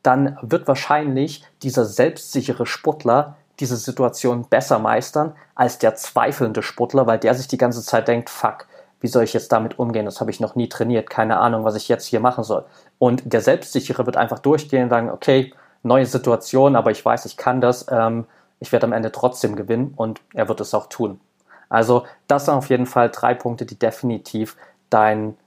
dann 0.03 0.37
wird 0.41 0.67
wahrscheinlich 0.67 1.43
dieser 1.63 1.85
selbstsichere 1.85 2.65
Sportler 2.65 3.35
diese 3.59 3.77
Situation 3.77 4.45
besser 4.49 4.79
meistern 4.79 5.33
als 5.55 5.77
der 5.79 5.95
zweifelnde 5.95 6.61
Sportler, 6.61 7.07
weil 7.07 7.19
der 7.19 7.33
sich 7.33 7.47
die 7.47 7.57
ganze 7.57 7.81
Zeit 7.81 8.07
denkt, 8.07 8.29
fuck, 8.29 8.67
wie 8.99 9.07
soll 9.07 9.23
ich 9.23 9.33
jetzt 9.33 9.51
damit 9.51 9.79
umgehen? 9.79 10.05
Das 10.05 10.19
habe 10.19 10.31
ich 10.31 10.39
noch 10.39 10.55
nie 10.55 10.69
trainiert, 10.69 11.09
keine 11.09 11.37
Ahnung, 11.37 11.63
was 11.63 11.75
ich 11.75 11.87
jetzt 11.87 12.05
hier 12.05 12.19
machen 12.19 12.43
soll. 12.43 12.65
Und 12.99 13.21
der 13.25 13.41
Selbstsichere 13.41 14.05
wird 14.05 14.17
einfach 14.17 14.39
durchgehen 14.39 14.83
und 14.83 14.89
sagen, 14.89 15.09
okay, 15.09 15.53
neue 15.83 16.05
Situation, 16.05 16.75
aber 16.75 16.91
ich 16.91 17.03
weiß, 17.03 17.25
ich 17.25 17.37
kann 17.37 17.61
das, 17.61 17.85
ähm, 17.89 18.25
ich 18.59 18.71
werde 18.71 18.87
am 18.87 18.93
Ende 18.93 19.11
trotzdem 19.11 19.55
gewinnen 19.55 19.93
und 19.95 20.21
er 20.33 20.47
wird 20.47 20.61
es 20.61 20.73
auch 20.73 20.87
tun. 20.87 21.19
Also 21.69 22.05
das 22.27 22.45
sind 22.45 22.53
auf 22.53 22.69
jeden 22.69 22.85
Fall 22.85 23.09
drei 23.09 23.33
Punkte, 23.33 23.65
die 23.65 23.77
definitiv 23.77 24.55
dein 24.89 25.37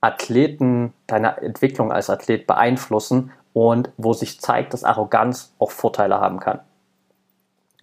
Athleten, 0.00 0.92
deine 1.06 1.38
Entwicklung 1.38 1.90
als 1.90 2.10
Athlet 2.10 2.46
beeinflussen 2.46 3.32
und 3.52 3.90
wo 3.96 4.12
sich 4.12 4.40
zeigt, 4.40 4.74
dass 4.74 4.84
Arroganz 4.84 5.54
auch 5.58 5.70
Vorteile 5.70 6.20
haben 6.20 6.40
kann. 6.40 6.60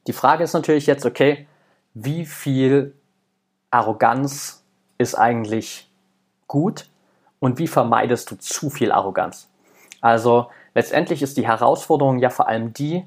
Die 0.07 0.13
Frage 0.13 0.43
ist 0.43 0.53
natürlich 0.53 0.85
jetzt, 0.85 1.05
okay, 1.05 1.47
wie 1.93 2.25
viel 2.25 2.95
Arroganz 3.69 4.63
ist 4.97 5.15
eigentlich 5.15 5.89
gut 6.47 6.89
und 7.39 7.57
wie 7.57 7.67
vermeidest 7.67 8.29
du 8.29 8.35
zu 8.37 8.69
viel 8.69 8.91
Arroganz? 8.91 9.49
Also 10.01 10.49
letztendlich 10.73 11.21
ist 11.21 11.37
die 11.37 11.47
Herausforderung 11.47 12.19
ja 12.19 12.29
vor 12.29 12.47
allem 12.47 12.73
die, 12.73 13.05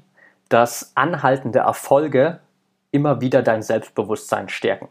dass 0.49 0.91
anhaltende 0.95 1.59
Erfolge 1.59 2.39
immer 2.95 3.19
wieder 3.19 3.41
dein 3.41 3.61
Selbstbewusstsein 3.61 4.47
stärken. 4.47 4.87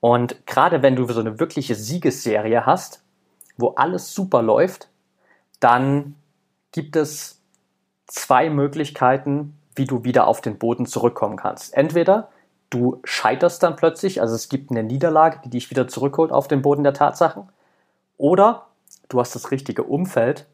Und 0.00 0.44
gerade 0.44 0.82
wenn 0.82 0.96
du 0.96 1.06
so 1.06 1.20
eine 1.20 1.38
wirkliche 1.38 1.76
Siegesserie 1.76 2.66
hast, 2.66 3.04
wo 3.56 3.68
alles 3.68 4.12
super 4.12 4.42
läuft, 4.42 4.88
dann 5.60 6.16
gibt 6.72 6.96
es 6.96 7.40
zwei 8.08 8.50
Möglichkeiten, 8.50 9.56
wie 9.76 9.84
du 9.84 10.02
wieder 10.02 10.26
auf 10.26 10.40
den 10.40 10.58
Boden 10.58 10.86
zurückkommen 10.86 11.36
kannst. 11.36 11.74
Entweder 11.74 12.28
du 12.70 13.00
scheiterst 13.04 13.62
dann 13.62 13.76
plötzlich, 13.76 14.20
also 14.20 14.34
es 14.34 14.48
gibt 14.48 14.72
eine 14.72 14.82
Niederlage, 14.82 15.40
die 15.44 15.50
dich 15.50 15.70
wieder 15.70 15.86
zurückholt 15.86 16.32
auf 16.32 16.48
den 16.48 16.60
Boden 16.60 16.82
der 16.82 16.92
Tatsachen, 16.92 17.48
oder 18.16 18.66
du 19.08 19.20
hast 19.20 19.34
das 19.34 19.52
richtige 19.52 19.84
Umfeld, 19.84 20.46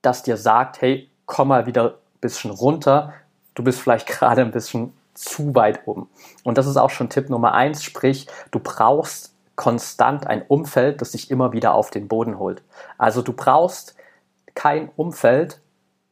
das 0.00 0.22
dir 0.22 0.38
sagt, 0.38 0.80
hey, 0.80 1.10
komm 1.26 1.48
mal 1.48 1.66
wieder 1.66 1.84
ein 1.84 2.20
bisschen 2.20 2.50
runter, 2.50 3.12
du 3.54 3.62
bist 3.62 3.80
vielleicht 3.80 4.06
gerade 4.08 4.40
ein 4.40 4.50
bisschen 4.50 4.94
zu 5.16 5.54
weit 5.54 5.86
oben. 5.86 6.08
Und 6.44 6.58
das 6.58 6.66
ist 6.66 6.76
auch 6.76 6.90
schon 6.90 7.08
Tipp 7.08 7.30
Nummer 7.30 7.52
eins, 7.52 7.82
sprich, 7.82 8.26
du 8.50 8.58
brauchst 8.58 9.34
konstant 9.56 10.26
ein 10.26 10.42
Umfeld, 10.42 11.00
das 11.00 11.12
dich 11.12 11.30
immer 11.30 11.52
wieder 11.52 11.74
auf 11.74 11.90
den 11.90 12.08
Boden 12.08 12.38
holt. 12.38 12.62
Also 12.98 13.22
du 13.22 13.32
brauchst 13.32 13.96
kein 14.54 14.90
Umfeld, 14.96 15.60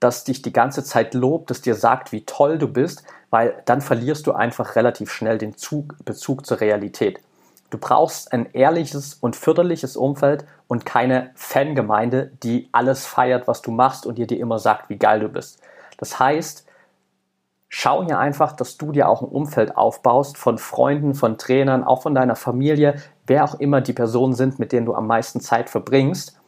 das 0.00 0.25
dich 0.25 0.42
die 0.42 0.52
ganze 0.52 0.82
Zeit 0.84 1.14
lobt, 1.14 1.50
das 1.50 1.61
dir 1.61 1.75
sagt, 1.75 2.12
wie 2.12 2.25
toll 2.25 2.58
du 2.58 2.68
bist, 2.68 3.04
weil 3.30 3.62
dann 3.64 3.80
verlierst 3.80 4.26
du 4.26 4.32
einfach 4.32 4.76
relativ 4.76 5.11
schnell 5.11 5.38
den 5.38 5.56
Zug, 5.56 5.96
Bezug 6.04 6.46
zur 6.46 6.61
Realität. 6.61 7.20
Du 7.70 7.78
brauchst 7.78 8.32
ein 8.32 8.46
ehrliches 8.52 9.14
und 9.14 9.34
förderliches 9.34 9.96
Umfeld 9.96 10.44
und 10.68 10.87
keine 10.87 11.30
Fangemeinde, 11.34 12.30
die 12.42 12.68
alles 12.73 13.06
feiert, 13.06 13.49
was 13.49 13.62
du 13.62 13.70
machst 13.70 14.06
und 14.06 14.16
dir 14.16 14.26
dir 14.26 14.38
immer 14.38 14.58
sagt, 14.58 14.90
wie 14.90 14.99
geil 14.99 15.20
du 15.20 15.28
bist. 15.28 15.61
Das 15.99 16.18
heißt, 16.18 16.63
schau 17.76 18.04
hier 18.04 18.21
einfach, 18.21 18.52
dass 18.52 18.76
du 18.76 18.93
dir 18.93 19.09
auch 19.09 19.21
ein 19.21 19.28
Umfeld 19.28 19.76
aufbaust 19.76 20.38
von 20.38 20.59
Freunden, 20.59 21.12
von 21.12 21.38
Trainern, 21.38 21.83
auch 21.83 22.02
von 22.02 22.14
deiner 22.14 22.37
Familie, 22.37 23.02
wer 23.26 23.43
auch 23.43 23.57
immer 23.57 23.81
die 23.81 23.93
Personen 23.93 24.33
sind, 24.35 24.61
mit 24.61 24.71
denen 24.71 24.87
du 24.87 24.95
am 24.95 25.09
meisten 25.09 25.40
Zeit 25.40 25.69
verbringst, 25.69 26.38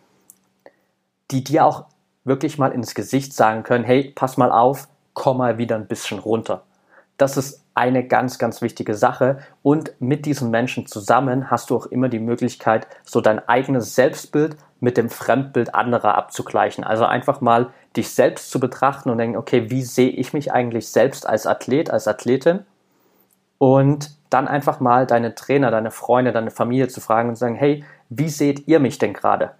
die 1.32 1.42
dir 1.42 1.66
auch 1.66 1.86
wirklich 2.22 2.58
mal 2.58 2.70
ins 2.70 2.94
Gesicht 2.94 3.32
sagen 3.32 3.64
können, 3.64 3.82
hey, 3.82 4.12
pass 4.14 4.36
mal 4.36 4.52
auf, 4.52 4.86
komm 5.14 5.38
mal 5.38 5.58
wieder 5.58 5.74
ein 5.74 5.88
bisschen 5.88 6.20
runter. 6.20 6.62
Das 7.16 7.36
ist 7.36 7.64
eine 7.76 8.06
ganz, 8.06 8.38
ganz 8.38 8.62
wichtige 8.62 8.94
Sache. 8.94 9.38
Und 9.62 9.92
mit 10.00 10.24
diesen 10.26 10.50
Menschen 10.50 10.86
zusammen 10.86 11.50
hast 11.50 11.70
du 11.70 11.76
auch 11.76 11.86
immer 11.86 12.08
die 12.08 12.18
Möglichkeit, 12.18 12.86
so 13.04 13.20
dein 13.20 13.46
eigenes 13.48 13.94
Selbstbild 13.94 14.56
mit 14.80 14.96
dem 14.96 15.10
Fremdbild 15.10 15.74
anderer 15.74 16.16
abzugleichen. 16.16 16.84
Also 16.84 17.04
einfach 17.04 17.40
mal 17.40 17.68
dich 17.96 18.10
selbst 18.10 18.50
zu 18.50 18.60
betrachten 18.60 19.10
und 19.10 19.18
denken, 19.18 19.36
okay, 19.36 19.70
wie 19.70 19.82
sehe 19.82 20.10
ich 20.10 20.32
mich 20.32 20.52
eigentlich 20.52 20.88
selbst 20.88 21.28
als 21.28 21.46
Athlet, 21.46 21.90
als 21.90 22.08
Athletin? 22.08 22.60
Und 23.58 24.10
dann 24.30 24.48
einfach 24.48 24.80
mal 24.80 25.06
deine 25.06 25.34
Trainer, 25.34 25.70
deine 25.70 25.90
Freunde, 25.90 26.32
deine 26.32 26.50
Familie 26.50 26.88
zu 26.88 27.00
fragen 27.00 27.28
und 27.28 27.36
sagen, 27.36 27.54
hey, 27.54 27.84
wie 28.08 28.28
seht 28.28 28.66
ihr 28.68 28.80
mich 28.80 28.98
denn 28.98 29.12
gerade? 29.12 29.52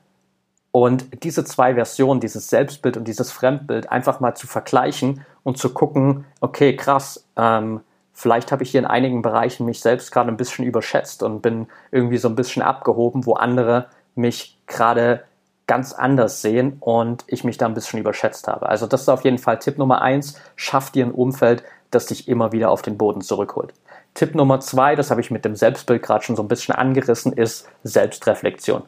Und 0.72 1.22
diese 1.22 1.44
zwei 1.44 1.74
Versionen, 1.74 2.20
dieses 2.20 2.48
Selbstbild 2.48 2.96
und 2.96 3.08
dieses 3.08 3.30
Fremdbild, 3.30 3.90
einfach 3.90 4.20
mal 4.20 4.34
zu 4.34 4.46
vergleichen 4.46 5.24
und 5.42 5.58
zu 5.58 5.72
gucken, 5.72 6.26
okay, 6.40 6.76
krass, 6.76 7.26
ähm, 7.36 7.80
vielleicht 8.16 8.50
habe 8.50 8.62
ich 8.62 8.70
hier 8.70 8.80
in 8.80 8.86
einigen 8.86 9.20
Bereichen 9.20 9.66
mich 9.66 9.80
selbst 9.80 10.10
gerade 10.10 10.30
ein 10.30 10.38
bisschen 10.38 10.64
überschätzt 10.64 11.22
und 11.22 11.42
bin 11.42 11.68
irgendwie 11.92 12.16
so 12.16 12.28
ein 12.28 12.34
bisschen 12.34 12.62
abgehoben, 12.62 13.26
wo 13.26 13.34
andere 13.34 13.88
mich 14.14 14.58
gerade 14.66 15.24
ganz 15.66 15.92
anders 15.92 16.40
sehen 16.40 16.78
und 16.80 17.24
ich 17.26 17.44
mich 17.44 17.58
da 17.58 17.66
ein 17.66 17.74
bisschen 17.74 18.00
überschätzt 18.00 18.48
habe. 18.48 18.70
Also 18.70 18.86
das 18.86 19.02
ist 19.02 19.10
auf 19.10 19.22
jeden 19.24 19.36
Fall 19.36 19.58
Tipp 19.58 19.76
Nummer 19.76 20.00
eins. 20.00 20.40
Schaff 20.56 20.90
dir 20.90 21.04
ein 21.04 21.12
Umfeld, 21.12 21.62
das 21.90 22.06
dich 22.06 22.26
immer 22.26 22.52
wieder 22.52 22.70
auf 22.70 22.80
den 22.80 22.96
Boden 22.96 23.20
zurückholt. 23.20 23.74
Tipp 24.14 24.34
Nummer 24.34 24.60
zwei, 24.60 24.96
das 24.96 25.10
habe 25.10 25.20
ich 25.20 25.30
mit 25.30 25.44
dem 25.44 25.54
Selbstbild 25.54 26.02
gerade 26.02 26.24
schon 26.24 26.36
so 26.36 26.42
ein 26.42 26.48
bisschen 26.48 26.74
angerissen, 26.74 27.34
ist 27.34 27.68
Selbstreflexion. 27.84 28.82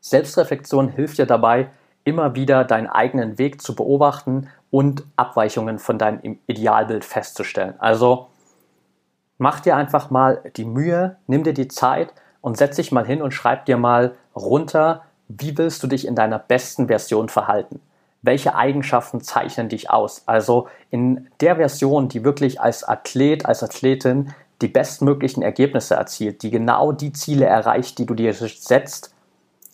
Selbstreflexion 0.00 0.88
hilft 0.88 1.18
dir 1.18 1.26
dabei, 1.26 1.68
immer 2.04 2.34
wieder 2.34 2.64
deinen 2.64 2.86
eigenen 2.86 3.36
Weg 3.36 3.60
zu 3.60 3.74
beobachten 3.74 4.48
und 4.70 5.04
Abweichungen 5.16 5.78
von 5.78 5.98
deinem 5.98 6.38
Idealbild 6.46 7.04
festzustellen. 7.04 7.74
Also 7.78 8.28
mach 9.38 9.60
dir 9.60 9.76
einfach 9.76 10.10
mal 10.10 10.42
die 10.56 10.64
Mühe, 10.64 11.16
nimm 11.26 11.44
dir 11.44 11.54
die 11.54 11.68
Zeit 11.68 12.12
und 12.40 12.56
setz 12.56 12.76
dich 12.76 12.92
mal 12.92 13.06
hin 13.06 13.22
und 13.22 13.32
schreib 13.32 13.66
dir 13.66 13.76
mal 13.76 14.14
runter, 14.34 15.04
wie 15.28 15.56
willst 15.56 15.82
du 15.82 15.86
dich 15.86 16.06
in 16.06 16.14
deiner 16.14 16.38
besten 16.38 16.88
Version 16.88 17.28
verhalten? 17.28 17.80
Welche 18.22 18.54
Eigenschaften 18.54 19.20
zeichnen 19.20 19.68
dich 19.68 19.90
aus? 19.90 20.22
Also 20.26 20.68
in 20.90 21.28
der 21.40 21.56
Version, 21.56 22.08
die 22.08 22.24
wirklich 22.24 22.60
als 22.60 22.82
Athlet, 22.82 23.46
als 23.46 23.62
Athletin 23.62 24.34
die 24.60 24.68
bestmöglichen 24.68 25.42
Ergebnisse 25.42 25.94
erzielt, 25.94 26.42
die 26.42 26.50
genau 26.50 26.92
die 26.92 27.12
Ziele 27.12 27.46
erreicht, 27.46 27.98
die 27.98 28.06
du 28.06 28.14
dir 28.14 28.34
setzt, 28.34 29.14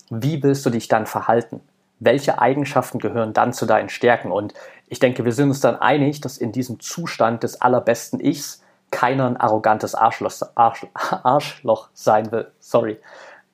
wie 0.09 0.43
willst 0.43 0.65
du 0.65 0.69
dich 0.69 0.87
dann 0.87 1.07
verhalten? 1.07 1.61
Welche 1.99 2.39
Eigenschaften 2.39 2.99
gehören 2.99 3.33
dann 3.33 3.53
zu 3.53 3.65
deinen 3.65 3.89
Stärken? 3.89 4.31
Und 4.31 4.53
ich 4.87 4.99
denke, 4.99 5.25
wir 5.25 5.31
sind 5.31 5.49
uns 5.49 5.61
dann 5.61 5.77
einig, 5.77 6.21
dass 6.21 6.37
in 6.37 6.51
diesem 6.51 6.79
Zustand 6.79 7.43
des 7.43 7.61
allerbesten 7.61 8.19
Ichs 8.19 8.61
keiner 8.91 9.27
ein 9.27 9.37
arrogantes 9.37 9.95
Arschloch, 9.95 10.33
Arsch, 10.55 10.85
Arschloch 10.93 11.89
sein 11.93 12.31
will. 12.31 12.51
Sorry. 12.59 12.99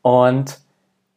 Und 0.02 0.60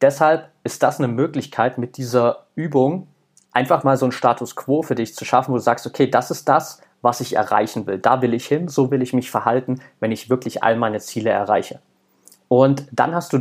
deshalb 0.00 0.50
ist 0.62 0.82
das 0.82 0.98
eine 0.98 1.08
Möglichkeit, 1.08 1.78
mit 1.78 1.96
dieser 1.96 2.46
Übung 2.54 3.08
einfach 3.52 3.84
mal 3.84 3.96
so 3.96 4.06
einen 4.06 4.12
Status 4.12 4.56
quo 4.56 4.82
für 4.82 4.94
dich 4.94 5.14
zu 5.14 5.24
schaffen, 5.24 5.52
wo 5.52 5.56
du 5.56 5.62
sagst, 5.62 5.86
okay, 5.86 6.08
das 6.08 6.30
ist 6.30 6.48
das, 6.48 6.80
was 7.02 7.20
ich 7.20 7.36
erreichen 7.36 7.86
will. 7.86 7.98
Da 7.98 8.22
will 8.22 8.34
ich 8.34 8.46
hin, 8.46 8.68
so 8.68 8.90
will 8.90 9.02
ich 9.02 9.12
mich 9.12 9.30
verhalten, 9.30 9.80
wenn 10.00 10.12
ich 10.12 10.30
wirklich 10.30 10.62
all 10.62 10.76
meine 10.76 11.00
Ziele 11.00 11.30
erreiche. 11.30 11.80
Und 12.48 12.86
dann 12.92 13.14
hast 13.14 13.32
du 13.32 13.38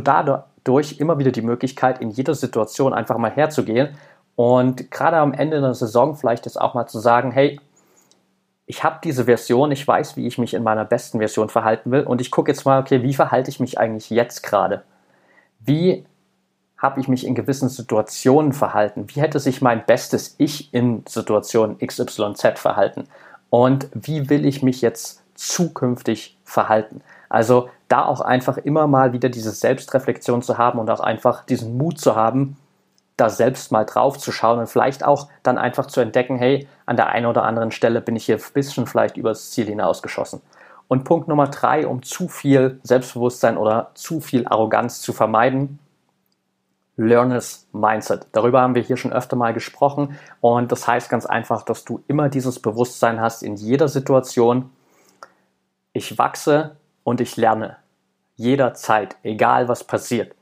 dadurch 0.64 0.98
immer 0.98 1.18
wieder 1.18 1.30
die 1.30 1.42
Möglichkeit, 1.42 2.00
in 2.00 2.10
jeder 2.10 2.34
Situation 2.34 2.92
einfach 2.92 3.18
mal 3.18 3.30
herzugehen 3.30 3.96
und 4.36 4.90
gerade 4.90 5.18
am 5.18 5.32
Ende 5.32 5.60
der 5.60 5.74
Saison 5.74 6.16
vielleicht 6.16 6.46
ist 6.46 6.60
auch 6.60 6.74
mal 6.74 6.86
zu 6.86 6.98
sagen, 6.98 7.30
hey, 7.30 7.60
ich 8.66 8.82
habe 8.82 8.98
diese 9.04 9.26
Version, 9.26 9.70
ich 9.72 9.86
weiß, 9.86 10.16
wie 10.16 10.26
ich 10.26 10.38
mich 10.38 10.54
in 10.54 10.62
meiner 10.62 10.84
besten 10.84 11.18
Version 11.18 11.50
verhalten 11.50 11.90
will 11.90 12.02
und 12.02 12.20
ich 12.20 12.30
gucke 12.30 12.50
jetzt 12.50 12.64
mal, 12.64 12.80
okay, 12.80 13.02
wie 13.02 13.14
verhalte 13.14 13.50
ich 13.50 13.60
mich 13.60 13.78
eigentlich 13.78 14.10
jetzt 14.10 14.42
gerade? 14.42 14.82
Wie 15.60 16.04
habe 16.78 17.00
ich 17.00 17.08
mich 17.08 17.26
in 17.26 17.34
gewissen 17.34 17.68
Situationen 17.68 18.52
verhalten? 18.52 19.06
Wie 19.08 19.20
hätte 19.20 19.38
sich 19.40 19.62
mein 19.62 19.86
bestes 19.86 20.34
Ich 20.38 20.72
in 20.74 21.04
Situation 21.06 21.78
XYZ 21.78 22.58
verhalten? 22.58 23.04
Und 23.48 23.88
wie 23.94 24.28
will 24.28 24.44
ich 24.44 24.62
mich 24.62 24.82
jetzt 24.82 25.22
zukünftig 25.34 26.36
verhalten? 26.44 27.02
Also 27.28 27.70
da 27.88 28.04
auch 28.04 28.20
einfach 28.20 28.56
immer 28.58 28.86
mal 28.86 29.12
wieder 29.12 29.28
diese 29.28 29.50
Selbstreflexion 29.50 30.42
zu 30.42 30.58
haben 30.58 30.78
und 30.78 30.90
auch 30.90 31.00
einfach 31.00 31.44
diesen 31.44 31.76
Mut 31.76 31.98
zu 31.98 32.16
haben, 32.16 32.56
da 33.16 33.30
selbst 33.30 33.70
mal 33.70 33.84
drauf 33.84 34.18
zu 34.18 34.32
schauen 34.32 34.58
und 34.58 34.66
vielleicht 34.68 35.04
auch 35.04 35.28
dann 35.42 35.58
einfach 35.58 35.86
zu 35.86 36.00
entdecken, 36.00 36.36
hey, 36.36 36.66
an 36.86 36.96
der 36.96 37.08
einen 37.08 37.26
oder 37.26 37.44
anderen 37.44 37.70
Stelle 37.70 38.00
bin 38.00 38.16
ich 38.16 38.26
hier 38.26 38.36
ein 38.36 38.52
bisschen 38.52 38.86
vielleicht 38.86 39.16
übers 39.16 39.50
Ziel 39.50 39.66
hinausgeschossen. 39.66 40.40
Und 40.88 41.04
Punkt 41.04 41.28
Nummer 41.28 41.46
drei, 41.46 41.86
um 41.86 42.02
zu 42.02 42.28
viel 42.28 42.80
Selbstbewusstsein 42.82 43.56
oder 43.56 43.90
zu 43.94 44.20
viel 44.20 44.46
Arroganz 44.46 45.00
zu 45.00 45.12
vermeiden, 45.12 45.78
Learners 46.96 47.66
Mindset. 47.72 48.26
Darüber 48.32 48.60
haben 48.60 48.74
wir 48.74 48.82
hier 48.82 48.96
schon 48.96 49.12
öfter 49.12 49.36
mal 49.36 49.52
gesprochen 49.52 50.18
und 50.40 50.70
das 50.70 50.86
heißt 50.86 51.08
ganz 51.08 51.26
einfach, 51.26 51.62
dass 51.62 51.84
du 51.84 52.02
immer 52.06 52.28
dieses 52.28 52.60
Bewusstsein 52.60 53.20
hast 53.20 53.42
in 53.42 53.56
jeder 53.56 53.88
Situation. 53.88 54.70
Ich 55.92 56.18
wachse 56.18 56.76
und 57.04 57.20
ich 57.20 57.36
lerne 57.36 57.76
jederzeit, 58.36 59.16
egal 59.22 59.68
was 59.68 59.84
passiert. 59.84 60.34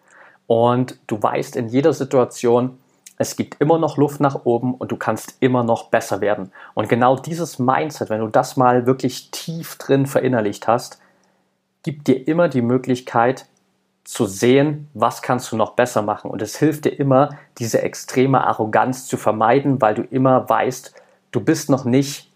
Und 0.46 0.98
du 1.06 1.22
weißt 1.22 1.56
in 1.56 1.68
jeder 1.68 1.92
Situation, 1.92 2.78
es 3.18 3.36
gibt 3.36 3.60
immer 3.60 3.78
noch 3.78 3.96
Luft 3.98 4.20
nach 4.20 4.44
oben 4.44 4.74
und 4.74 4.90
du 4.90 4.96
kannst 4.96 5.36
immer 5.40 5.62
noch 5.62 5.90
besser 5.90 6.20
werden. 6.20 6.50
Und 6.74 6.88
genau 6.88 7.16
dieses 7.16 7.58
Mindset, 7.58 8.10
wenn 8.10 8.20
du 8.20 8.28
das 8.28 8.56
mal 8.56 8.86
wirklich 8.86 9.30
tief 9.30 9.76
drin 9.76 10.06
verinnerlicht 10.06 10.66
hast, 10.66 11.00
gibt 11.82 12.06
dir 12.08 12.26
immer 12.26 12.48
die 12.48 12.62
Möglichkeit 12.62 13.46
zu 14.04 14.26
sehen, 14.26 14.88
was 14.94 15.22
kannst 15.22 15.52
du 15.52 15.56
noch 15.56 15.72
besser 15.72 16.02
machen. 16.02 16.30
Und 16.30 16.42
es 16.42 16.56
hilft 16.56 16.84
dir 16.84 16.98
immer, 16.98 17.36
diese 17.58 17.82
extreme 17.82 18.44
Arroganz 18.44 19.06
zu 19.06 19.16
vermeiden, 19.16 19.80
weil 19.80 19.94
du 19.94 20.02
immer 20.02 20.48
weißt, 20.48 20.94
du 21.30 21.40
bist 21.40 21.70
noch 21.70 21.84
nicht 21.84 22.30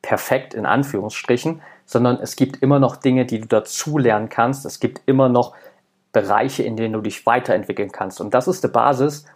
perfekt 0.00 0.54
in 0.54 0.66
Anführungsstrichen, 0.66 1.60
sondern 1.92 2.18
es 2.20 2.36
gibt 2.36 2.62
immer 2.62 2.78
noch 2.78 2.96
Dinge, 2.96 3.26
die 3.26 3.40
du 3.40 3.46
dazulernen 3.46 4.30
kannst. 4.30 4.64
Es 4.64 4.80
gibt 4.80 5.02
immer 5.06 5.28
noch 5.28 5.54
Bereiche, 6.12 6.62
in 6.62 6.76
denen 6.76 6.94
du 6.94 7.00
dich 7.02 7.26
weiterentwickeln 7.26 7.92
kannst. 7.92 8.20
Und 8.20 8.32
das 8.32 8.48
ist 8.48 8.64
die 8.64 8.68
Basis, 8.68 9.26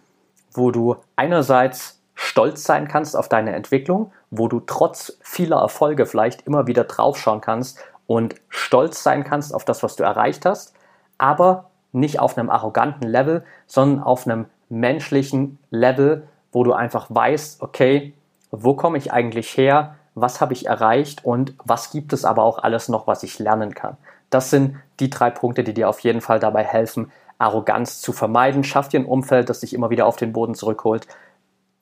wo 0.53 0.71
du 0.71 0.95
einerseits 1.15 2.01
stolz 2.15 2.63
sein 2.63 2.87
kannst 2.87 3.15
auf 3.15 3.29
deine 3.29 3.53
Entwicklung, 3.53 4.11
wo 4.31 4.47
du 4.47 4.59
trotz 4.59 5.17
vieler 5.21 5.57
Erfolge 5.57 6.07
vielleicht 6.07 6.47
immer 6.47 6.65
wieder 6.65 6.83
draufschauen 6.83 7.41
kannst 7.41 7.79
und 8.07 8.35
stolz 8.49 9.03
sein 9.03 9.23
kannst 9.23 9.53
auf 9.53 9.63
das, 9.63 9.83
was 9.83 9.95
du 9.95 10.03
erreicht 10.03 10.45
hast, 10.45 10.73
aber 11.19 11.69
nicht 11.91 12.19
auf 12.19 12.37
einem 12.37 12.49
arroganten 12.49 13.07
Level, 13.07 13.43
sondern 13.67 14.03
auf 14.03 14.25
einem 14.25 14.45
menschlichen 14.69 15.59
Level, 15.69 16.27
wo 16.51 16.63
du 16.63 16.73
einfach 16.73 17.05
weißt, 17.09 17.61
okay, 17.61 18.13
wo 18.49 18.73
komme 18.73 18.97
ich 18.97 19.13
eigentlich 19.13 19.55
her, 19.55 19.96
was 20.19 20.41
habe 20.41 20.53
ich 20.53 20.65
erreicht 20.65 21.23
und 21.23 21.53
was 21.63 21.91
gibt 21.91 22.11
es 22.11 22.25
aber 22.25 22.43
auch 22.43 22.57
alles 22.57 22.89
noch, 22.89 23.05
was 23.05 23.21
ich 23.21 23.37
lernen 23.37 23.75
kann. 23.75 23.97
Das 24.31 24.49
sind 24.49 24.77
die 24.99 25.11
drei 25.11 25.29
Punkte, 25.29 25.63
die 25.63 25.75
dir 25.75 25.87
auf 25.87 25.99
jeden 25.99 26.21
Fall 26.21 26.39
dabei 26.39 26.63
helfen, 26.63 27.11
Arroganz 27.37 28.01
zu 28.01 28.13
vermeiden. 28.13 28.63
Schaff 28.63 28.89
dir 28.89 28.99
ein 28.99 29.05
Umfeld, 29.05 29.47
das 29.47 29.59
dich 29.59 29.73
immer 29.75 29.91
wieder 29.91 30.07
auf 30.07 30.15
den 30.15 30.33
Boden 30.33 30.55
zurückholt. 30.55 31.07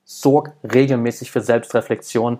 Sorg 0.03 0.51
regelmäßig 0.63 1.31
für 1.31 1.39
Selbstreflexion 1.39 2.39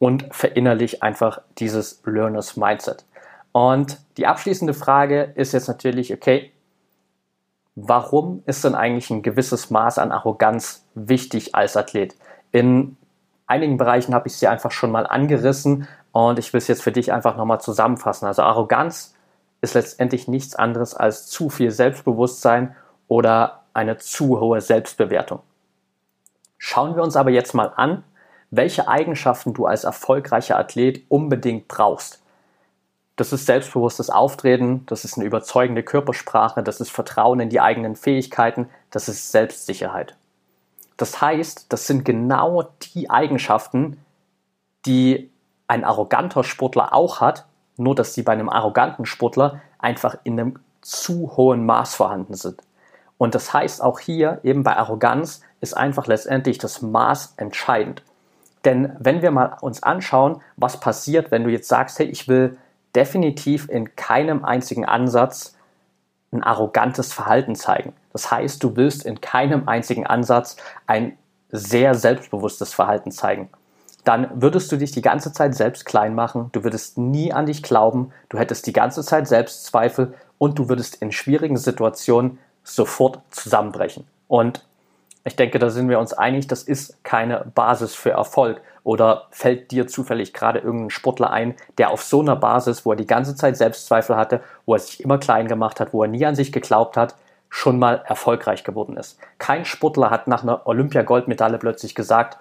und 0.00 0.26
verinnerlich 0.32 1.04
einfach 1.04 1.40
dieses 1.58 2.02
Learners 2.04 2.56
Mindset. 2.56 3.04
Und 3.52 4.00
die 4.16 4.26
abschließende 4.26 4.74
Frage 4.74 5.32
ist 5.36 5.52
jetzt 5.52 5.68
natürlich, 5.68 6.12
okay, 6.12 6.50
warum 7.76 8.42
ist 8.46 8.64
denn 8.64 8.74
eigentlich 8.74 9.10
ein 9.10 9.22
gewisses 9.22 9.70
Maß 9.70 9.98
an 9.98 10.10
Arroganz 10.10 10.84
wichtig 10.94 11.54
als 11.54 11.76
Athlet? 11.76 12.16
In 12.50 12.96
einigen 13.46 13.76
Bereichen 13.76 14.14
habe 14.14 14.28
ich 14.28 14.36
sie 14.36 14.48
einfach 14.48 14.70
schon 14.70 14.90
mal 14.90 15.06
angerissen 15.06 15.88
und 16.12 16.38
ich 16.38 16.52
will 16.52 16.58
es 16.58 16.68
jetzt 16.68 16.82
für 16.82 16.92
dich 16.92 17.12
einfach 17.12 17.36
nochmal 17.36 17.60
zusammenfassen. 17.60 18.26
Also 18.26 18.42
Arroganz 18.42 19.14
ist 19.60 19.74
letztendlich 19.74 20.28
nichts 20.28 20.54
anderes 20.54 20.94
als 20.94 21.26
zu 21.26 21.48
viel 21.50 21.70
Selbstbewusstsein 21.70 22.74
oder 23.08 23.62
eine 23.72 23.98
zu 23.98 24.40
hohe 24.40 24.60
Selbstbewertung. 24.60 25.40
Schauen 26.58 26.96
wir 26.96 27.02
uns 27.02 27.16
aber 27.16 27.30
jetzt 27.30 27.54
mal 27.54 27.72
an, 27.76 28.02
welche 28.50 28.88
Eigenschaften 28.88 29.54
du 29.54 29.66
als 29.66 29.84
erfolgreicher 29.84 30.58
Athlet 30.58 31.04
unbedingt 31.08 31.68
brauchst. 31.68 32.22
Das 33.16 33.32
ist 33.32 33.46
selbstbewusstes 33.46 34.10
Auftreten, 34.10 34.84
das 34.86 35.04
ist 35.04 35.16
eine 35.16 35.26
überzeugende 35.26 35.82
Körpersprache, 35.82 36.62
das 36.62 36.80
ist 36.80 36.90
Vertrauen 36.90 37.40
in 37.40 37.48
die 37.48 37.60
eigenen 37.60 37.96
Fähigkeiten, 37.96 38.68
das 38.90 39.08
ist 39.08 39.32
Selbstsicherheit. 39.32 40.16
Das 40.96 41.20
heißt, 41.20 41.72
das 41.72 41.86
sind 41.86 42.04
genau 42.04 42.70
die 42.94 43.10
Eigenschaften, 43.10 43.98
die 44.86 45.30
ein 45.68 45.84
arroganter 45.84 46.44
Sportler 46.44 46.94
auch 46.94 47.20
hat, 47.20 47.46
nur 47.76 47.94
dass 47.94 48.14
sie 48.14 48.22
bei 48.22 48.32
einem 48.32 48.48
arroganten 48.48 49.04
Sportler 49.04 49.60
einfach 49.78 50.16
in 50.24 50.38
einem 50.38 50.58
zu 50.80 51.36
hohen 51.36 51.66
Maß 51.66 51.94
vorhanden 51.94 52.34
sind. 52.34 52.62
Und 53.18 53.34
das 53.34 53.52
heißt 53.52 53.82
auch 53.82 53.98
hier, 53.98 54.40
eben 54.42 54.62
bei 54.62 54.76
Arroganz, 54.76 55.40
ist 55.60 55.76
einfach 55.76 56.06
letztendlich 56.06 56.58
das 56.58 56.82
Maß 56.82 57.34
entscheidend. 57.38 58.02
Denn 58.64 58.94
wenn 58.98 59.22
wir 59.22 59.30
mal 59.30 59.56
uns 59.60 59.82
anschauen, 59.82 60.42
was 60.56 60.80
passiert, 60.80 61.30
wenn 61.30 61.44
du 61.44 61.50
jetzt 61.50 61.68
sagst, 61.68 61.98
hey, 61.98 62.06
ich 62.06 62.28
will 62.28 62.58
definitiv 62.94 63.68
in 63.68 63.94
keinem 63.96 64.44
einzigen 64.44 64.84
Ansatz 64.84 65.56
ein 66.32 66.42
arrogantes 66.42 67.12
Verhalten 67.12 67.54
zeigen. 67.54 67.92
Das 68.16 68.30
heißt, 68.30 68.64
du 68.64 68.76
willst 68.76 69.04
in 69.04 69.20
keinem 69.20 69.68
einzigen 69.68 70.06
Ansatz 70.06 70.56
ein 70.86 71.18
sehr 71.50 71.94
selbstbewusstes 71.94 72.72
Verhalten 72.72 73.10
zeigen. 73.10 73.50
Dann 74.04 74.40
würdest 74.40 74.72
du 74.72 74.78
dich 74.78 74.90
die 74.90 75.02
ganze 75.02 75.34
Zeit 75.34 75.54
selbst 75.54 75.84
klein 75.84 76.14
machen, 76.14 76.48
du 76.52 76.64
würdest 76.64 76.96
nie 76.96 77.34
an 77.34 77.44
dich 77.44 77.62
glauben, 77.62 78.14
du 78.30 78.38
hättest 78.38 78.66
die 78.66 78.72
ganze 78.72 79.04
Zeit 79.04 79.28
Selbstzweifel 79.28 80.14
und 80.38 80.58
du 80.58 80.70
würdest 80.70 81.02
in 81.02 81.12
schwierigen 81.12 81.58
Situationen 81.58 82.38
sofort 82.64 83.18
zusammenbrechen. 83.32 84.06
Und 84.28 84.64
ich 85.24 85.36
denke, 85.36 85.58
da 85.58 85.68
sind 85.68 85.90
wir 85.90 85.98
uns 85.98 86.14
einig, 86.14 86.46
das 86.46 86.62
ist 86.62 87.04
keine 87.04 87.44
Basis 87.54 87.94
für 87.94 88.12
Erfolg. 88.12 88.62
Oder 88.82 89.26
fällt 89.30 89.72
dir 89.72 89.88
zufällig 89.88 90.32
gerade 90.32 90.60
irgendein 90.60 90.88
Sportler 90.88 91.30
ein, 91.30 91.54
der 91.76 91.90
auf 91.90 92.02
so 92.02 92.22
einer 92.22 92.36
Basis, 92.36 92.86
wo 92.86 92.92
er 92.92 92.96
die 92.96 93.06
ganze 93.06 93.36
Zeit 93.36 93.58
Selbstzweifel 93.58 94.16
hatte, 94.16 94.40
wo 94.64 94.72
er 94.72 94.78
sich 94.78 95.02
immer 95.02 95.18
klein 95.18 95.48
gemacht 95.48 95.80
hat, 95.80 95.92
wo 95.92 96.02
er 96.02 96.08
nie 96.08 96.24
an 96.24 96.34
sich 96.34 96.50
geglaubt 96.50 96.96
hat, 96.96 97.14
schon 97.48 97.78
mal 97.78 98.02
erfolgreich 98.06 98.64
geworden 98.64 98.96
ist. 98.96 99.18
Kein 99.38 99.64
Sportler 99.64 100.10
hat 100.10 100.28
nach 100.28 100.42
einer 100.42 100.66
Olympiagoldmedaille 100.66 101.58
plötzlich 101.58 101.94
gesagt, 101.94 102.38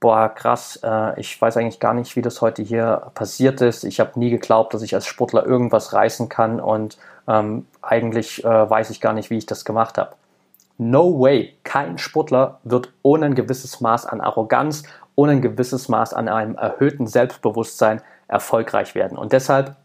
boah, 0.00 0.28
krass, 0.28 0.78
äh, 0.82 1.18
ich 1.18 1.40
weiß 1.40 1.56
eigentlich 1.56 1.80
gar 1.80 1.94
nicht, 1.94 2.14
wie 2.14 2.22
das 2.22 2.42
heute 2.42 2.62
hier 2.62 3.10
passiert 3.14 3.60
ist. 3.60 3.84
Ich 3.84 4.00
habe 4.00 4.18
nie 4.18 4.30
geglaubt, 4.30 4.74
dass 4.74 4.82
ich 4.82 4.94
als 4.94 5.06
Sportler 5.06 5.46
irgendwas 5.46 5.92
reißen 5.92 6.28
kann 6.28 6.60
und 6.60 6.98
ähm, 7.26 7.66
eigentlich 7.80 8.44
äh, 8.44 8.70
weiß 8.70 8.90
ich 8.90 9.00
gar 9.00 9.14
nicht, 9.14 9.30
wie 9.30 9.38
ich 9.38 9.46
das 9.46 9.64
gemacht 9.64 9.96
habe. 9.96 10.14
No 10.76 11.20
way, 11.20 11.54
kein 11.62 11.98
Sportler 11.98 12.58
wird 12.64 12.92
ohne 13.02 13.26
ein 13.26 13.34
gewisses 13.34 13.80
Maß 13.80 14.06
an 14.06 14.20
Arroganz, 14.20 14.82
ohne 15.14 15.32
ein 15.32 15.42
gewisses 15.42 15.88
Maß 15.88 16.12
an 16.12 16.28
einem 16.28 16.56
erhöhten 16.56 17.06
Selbstbewusstsein 17.06 18.02
erfolgreich 18.28 18.94
werden. 18.94 19.16
Und 19.16 19.32
deshalb 19.32 19.76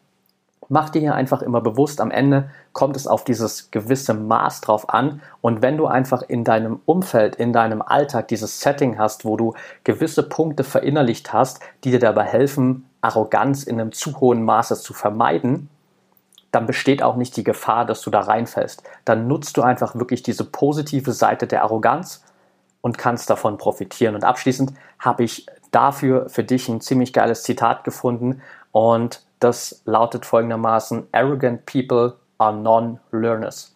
mach 0.69 0.89
dir 0.89 1.01
hier 1.01 1.15
einfach 1.15 1.41
immer 1.41 1.61
bewusst, 1.61 1.99
am 1.99 2.11
Ende 2.11 2.49
kommt 2.73 2.95
es 2.95 3.07
auf 3.07 3.23
dieses 3.23 3.71
gewisse 3.71 4.13
Maß 4.13 4.61
drauf 4.61 4.89
an. 4.89 5.21
Und 5.41 5.61
wenn 5.61 5.77
du 5.77 5.87
einfach 5.87 6.21
in 6.21 6.43
deinem 6.43 6.79
Umfeld, 6.85 7.35
in 7.35 7.51
deinem 7.51 7.81
Alltag 7.81 8.27
dieses 8.29 8.61
Setting 8.61 8.97
hast, 8.97 9.25
wo 9.25 9.35
du 9.35 9.55
gewisse 9.83 10.23
Punkte 10.23 10.63
verinnerlicht 10.63 11.33
hast, 11.33 11.59
die 11.83 11.91
dir 11.91 11.99
dabei 11.99 12.23
helfen, 12.23 12.85
Arroganz 13.01 13.63
in 13.63 13.81
einem 13.81 13.91
zu 13.91 14.19
hohen 14.19 14.43
Maße 14.43 14.79
zu 14.79 14.93
vermeiden, 14.93 15.69
dann 16.51 16.65
besteht 16.65 17.03
auch 17.03 17.15
nicht 17.15 17.35
die 17.37 17.43
Gefahr, 17.43 17.85
dass 17.85 18.01
du 18.01 18.09
da 18.09 18.21
reinfällst. 18.21 18.83
Dann 19.05 19.27
nutzt 19.27 19.57
du 19.57 19.61
einfach 19.61 19.95
wirklich 19.95 20.23
diese 20.23 20.45
positive 20.45 21.11
Seite 21.11 21.47
der 21.47 21.63
Arroganz 21.63 22.23
und 22.81 22.97
kannst 22.97 23.29
davon 23.29 23.57
profitieren. 23.57 24.15
Und 24.15 24.23
abschließend 24.23 24.73
habe 24.99 25.23
ich 25.23 25.45
dafür 25.71 26.29
für 26.29 26.43
dich 26.43 26.67
ein 26.69 26.81
ziemlich 26.81 27.13
geiles 27.13 27.43
Zitat 27.43 27.83
gefunden 27.83 28.41
und 28.71 29.21
das 29.39 29.81
lautet 29.85 30.25
folgendermaßen: 30.25 31.07
Arrogant 31.11 31.65
people 31.65 32.15
are 32.37 32.53
non-learners. 32.53 33.73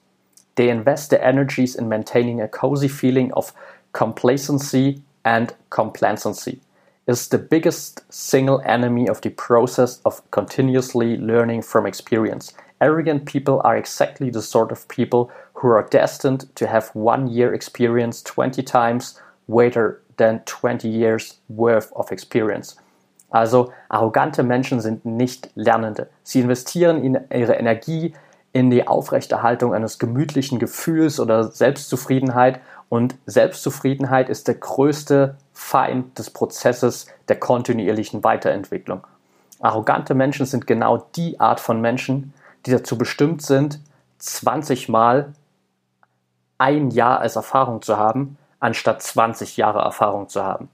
They 0.55 0.69
invest 0.69 1.09
their 1.09 1.23
energies 1.23 1.75
in 1.75 1.87
maintaining 1.87 2.41
a 2.41 2.47
cozy 2.47 2.89
feeling 2.89 3.31
of 3.33 3.53
complacency 3.91 5.01
and 5.23 5.53
complacency. 5.69 6.59
Is 7.05 7.27
the 7.27 7.37
biggest 7.37 8.03
single 8.09 8.61
enemy 8.63 9.09
of 9.09 9.21
the 9.21 9.29
process 9.29 9.99
of 10.05 10.21
continuously 10.31 11.17
learning 11.17 11.63
from 11.63 11.85
experience. 11.85 12.53
Arrogant 12.79 13.25
people 13.25 13.61
are 13.63 13.75
exactly 13.75 14.29
the 14.29 14.41
sort 14.41 14.71
of 14.71 14.87
people 14.87 15.29
who 15.55 15.69
are 15.69 15.87
destined 15.89 16.53
to 16.55 16.67
have 16.67 16.89
one 16.93 17.27
year 17.27 17.53
experience 17.53 18.21
20 18.21 18.63
times 18.63 19.19
greater 19.49 20.01
than 20.17 20.39
20 20.45 20.87
years 20.87 21.39
worth 21.49 21.91
of 21.95 22.11
experience. 22.11 22.75
Also 23.33 23.73
arrogante 23.89 24.43
Menschen 24.43 24.79
sind 24.79 25.05
nicht 25.05 25.49
Lernende. 25.55 26.07
Sie 26.21 26.39
investieren 26.39 27.03
in 27.03 27.19
ihre 27.33 27.55
Energie 27.55 28.13
in 28.51 28.69
die 28.69 28.87
Aufrechterhaltung 28.87 29.73
eines 29.73 29.97
gemütlichen 29.97 30.59
Gefühls 30.59 31.19
oder 31.19 31.45
Selbstzufriedenheit 31.51 32.61
und 32.89 33.15
Selbstzufriedenheit 33.25 34.29
ist 34.29 34.47
der 34.47 34.53
größte 34.53 35.35
Feind 35.51 36.19
des 36.19 36.29
Prozesses 36.29 37.07
der 37.27 37.39
kontinuierlichen 37.39 38.23
Weiterentwicklung. 38.23 39.07
Arrogante 39.59 40.13
Menschen 40.13 40.45
sind 40.45 40.67
genau 40.67 41.07
die 41.15 41.39
Art 41.39 41.59
von 41.59 41.81
Menschen, 41.81 42.35
die 42.67 42.71
dazu 42.71 42.99
bestimmt 42.99 43.41
sind, 43.41 43.79
20 44.19 44.89
Mal 44.89 45.33
ein 46.59 46.91
Jahr 46.91 47.19
als 47.19 47.35
Erfahrung 47.35 47.81
zu 47.81 47.97
haben, 47.97 48.37
anstatt 48.59 49.01
20 49.01 49.57
Jahre 49.57 49.79
Erfahrung 49.79 50.29
zu 50.29 50.43
haben. 50.43 50.69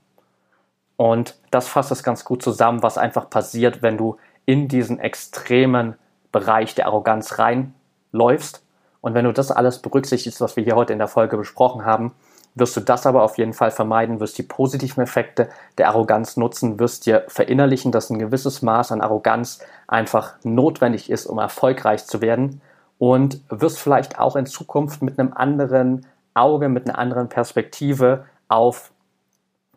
Und 1.00 1.36
das 1.50 1.70
fasst 1.70 1.94
es 1.94 2.04
ganz 2.04 2.26
gut 2.26 2.44
zusammen, 2.44 2.84
was 2.84 2.98
einfach 2.98 3.30
passiert, 3.30 3.82
wenn 3.82 3.98
du 3.98 4.18
in 4.46 4.68
diesen 4.68 5.00
extremen 5.00 5.96
Bereich 6.34 6.76
der 6.76 6.88
Arroganz 6.88 7.40
reinläufst. 7.40 8.66
Und 9.00 9.14
wenn 9.14 9.24
du 9.24 9.32
das 9.32 9.50
alles 9.50 9.80
berücksichtigst, 9.80 10.42
was 10.42 10.58
wir 10.58 10.66
hier 10.66 10.76
heute 10.76 10.92
in 10.92 11.00
der 11.00 11.08
Folge 11.08 11.38
besprochen 11.38 11.86
haben, 11.86 12.12
wirst 12.54 12.76
du 12.76 12.82
das 12.82 13.06
aber 13.06 13.24
auf 13.24 13.38
jeden 13.38 13.54
Fall 13.54 13.72
vermeiden, 13.72 14.20
wirst 14.20 14.38
die 14.38 14.44
positiven 14.44 15.02
Effekte 15.02 15.48
der 15.78 15.88
Arroganz 15.88 16.36
nutzen, 16.36 16.82
wirst 16.82 17.06
dir 17.06 17.24
verinnerlichen, 17.30 17.94
dass 17.94 18.10
ein 18.10 18.20
gewisses 18.20 18.62
Maß 18.62 18.92
an 18.92 19.00
Arroganz 19.00 19.60
einfach 19.88 20.34
notwendig 20.44 21.10
ist, 21.10 21.28
um 21.28 21.38
erfolgreich 21.38 22.08
zu 22.08 22.20
werden 22.20 22.60
und 22.98 23.40
wirst 23.48 23.80
vielleicht 23.80 24.20
auch 24.20 24.36
in 24.36 24.48
Zukunft 24.48 25.02
mit 25.02 25.18
einem 25.18 25.32
anderen 25.32 26.06
Auge, 26.34 26.68
mit 26.68 26.90
einer 26.90 27.00
anderen 27.00 27.30
Perspektive 27.30 28.26
auf 28.50 28.92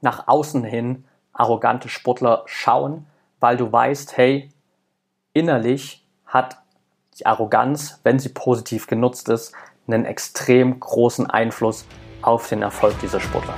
nach 0.00 0.26
außen 0.26 0.64
hin 0.64 1.04
arrogante 1.32 1.88
Sportler 1.88 2.42
schauen, 2.46 3.06
weil 3.40 3.56
du 3.56 3.70
weißt, 3.70 4.16
hey, 4.16 4.50
innerlich 5.32 6.06
hat 6.26 6.58
die 7.18 7.26
Arroganz, 7.26 8.00
wenn 8.02 8.18
sie 8.18 8.30
positiv 8.30 8.86
genutzt 8.86 9.28
ist, 9.28 9.52
einen 9.86 10.04
extrem 10.04 10.78
großen 10.78 11.28
Einfluss 11.28 11.86
auf 12.22 12.48
den 12.48 12.62
Erfolg 12.62 12.98
dieser 13.00 13.20
Sportler. 13.20 13.54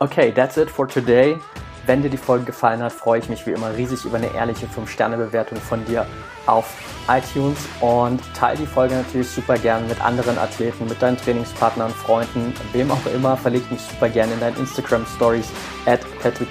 Okay, 0.00 0.32
that's 0.32 0.56
it 0.56 0.68
for 0.68 0.86
today. 0.86 1.38
Wenn 1.86 2.02
dir 2.02 2.08
die 2.08 2.16
Folge 2.16 2.46
gefallen 2.46 2.82
hat, 2.82 2.92
freue 2.92 3.18
ich 3.18 3.28
mich 3.28 3.46
wie 3.46 3.50
immer 3.50 3.76
riesig 3.76 4.04
über 4.06 4.16
eine 4.16 4.32
ehrliche 4.34 4.66
5-Sterne-Bewertung 4.66 5.58
von 5.58 5.84
dir 5.84 6.06
auf 6.46 6.72
iTunes 7.08 7.58
und 7.80 8.20
teile 8.34 8.58
die 8.58 8.66
Folge 8.66 8.94
natürlich 8.94 9.28
super 9.28 9.58
gerne 9.58 9.86
mit 9.86 10.00
anderen 10.00 10.38
Athleten, 10.38 10.86
mit 10.86 11.02
deinen 11.02 11.18
Trainingspartnern, 11.18 11.90
Freunden, 11.90 12.54
wem 12.72 12.90
auch 12.90 13.06
immer. 13.14 13.36
Verleg 13.36 13.70
mich 13.70 13.82
super 13.82 14.08
gerne 14.08 14.32
in 14.32 14.40
deinen 14.40 14.56
Instagram 14.56 15.04
Stories 15.16 15.48
at 15.84 16.00
Patrick 16.22 16.48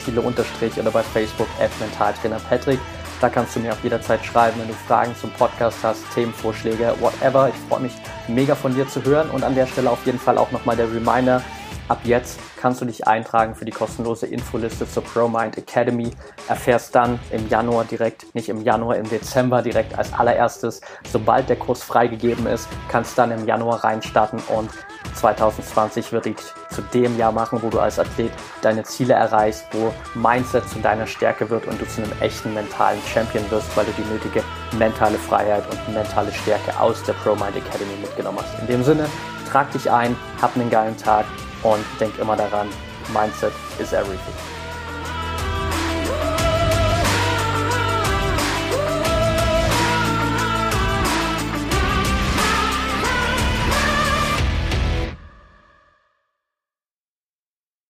oder 0.78 0.92
bei 0.92 1.02
Facebook 1.02 1.48
at 1.60 1.72
Mentaltrainer 1.80 2.40
Patrick. 2.48 2.80
Da 3.20 3.30
kannst 3.30 3.56
du 3.56 3.62
mir 3.62 3.74
auch 3.74 3.84
jederzeit 3.84 4.24
schreiben, 4.24 4.60
wenn 4.60 4.68
du 4.68 4.74
Fragen 4.74 5.16
zum 5.16 5.32
Podcast 5.32 5.78
hast, 5.82 6.04
Themenvorschläge, 6.14 6.94
whatever. 7.00 7.50
Ich 7.50 7.70
freue 7.70 7.80
mich 7.80 7.94
mega 8.28 8.54
von 8.54 8.76
dir 8.76 8.88
zu 8.88 9.04
hören 9.04 9.30
und 9.30 9.44
an 9.44 9.56
der 9.56 9.66
Stelle 9.66 9.90
auf 9.90 10.06
jeden 10.06 10.20
Fall 10.20 10.38
auch 10.38 10.52
nochmal 10.52 10.76
der 10.76 10.92
Reminder. 10.92 11.42
Ab 11.90 12.00
jetzt 12.04 12.40
kannst 12.62 12.80
du 12.80 12.86
dich 12.86 13.08
eintragen 13.08 13.56
für 13.56 13.66
die 13.66 13.72
kostenlose 13.72 14.26
Infoliste 14.26 14.90
zur 14.90 15.04
ProMind 15.04 15.58
Academy. 15.58 16.12
Erfährst 16.48 16.96
dann 16.96 17.20
im 17.32 17.50
Januar 17.50 17.84
direkt, 17.84 18.34
nicht 18.34 18.48
im 18.48 18.62
Januar, 18.62 18.96
im 18.96 19.10
Dezember 19.10 19.62
direkt 19.62 19.98
als 19.98 20.14
allererstes, 20.14 20.80
sobald 21.12 21.50
der 21.50 21.58
Kurs 21.58 21.84
freigegeben 21.84 22.48
ist, 22.48 22.70
kannst 22.90 23.18
dann 23.18 23.32
im 23.32 23.46
Januar 23.46 23.84
reinstarten 23.84 24.40
und 24.56 24.70
2020 25.16 26.12
wird 26.12 26.26
dich 26.26 26.36
zu 26.70 26.82
dem 26.94 27.18
Jahr 27.18 27.32
machen, 27.32 27.60
wo 27.62 27.70
du 27.70 27.80
als 27.80 28.00
Athlet 28.00 28.32
deine 28.62 28.84
Ziele 28.84 29.14
erreichst, 29.14 29.66
wo 29.72 29.94
Mindset 30.16 30.68
zu 30.70 30.80
deiner 30.80 31.06
Stärke 31.06 31.50
wird 31.50 31.68
und 31.68 31.80
du 31.80 31.88
zu 31.88 32.02
einem 32.02 32.12
echten 32.22 32.54
mentalen 32.54 33.00
Champion 33.14 33.50
wirst, 33.52 33.76
weil 33.76 33.86
du 33.86 33.92
die 33.92 34.12
nötige 34.12 34.44
mentale 34.78 35.18
Freiheit 35.18 35.64
und 35.70 35.94
mentale 35.94 36.32
Stärke 36.32 36.80
aus 36.80 37.04
der 37.04 37.14
ProMind 37.14 37.56
Academy 37.58 37.96
mitgenommen 38.02 38.40
hast. 38.42 38.60
In 38.62 38.68
dem 38.68 38.84
Sinne, 38.84 39.08
trag 39.52 39.72
dich 39.72 39.92
ein, 39.92 40.16
hab 40.42 40.56
einen 40.56 40.70
geilen 40.70 40.98
Tag 40.98 41.26
und 41.64 41.86
denk 42.00 42.18
immer 42.20 42.36
daran, 42.36 42.68
Mindset 43.14 43.54
is 43.80 43.94
everything. 43.94 44.53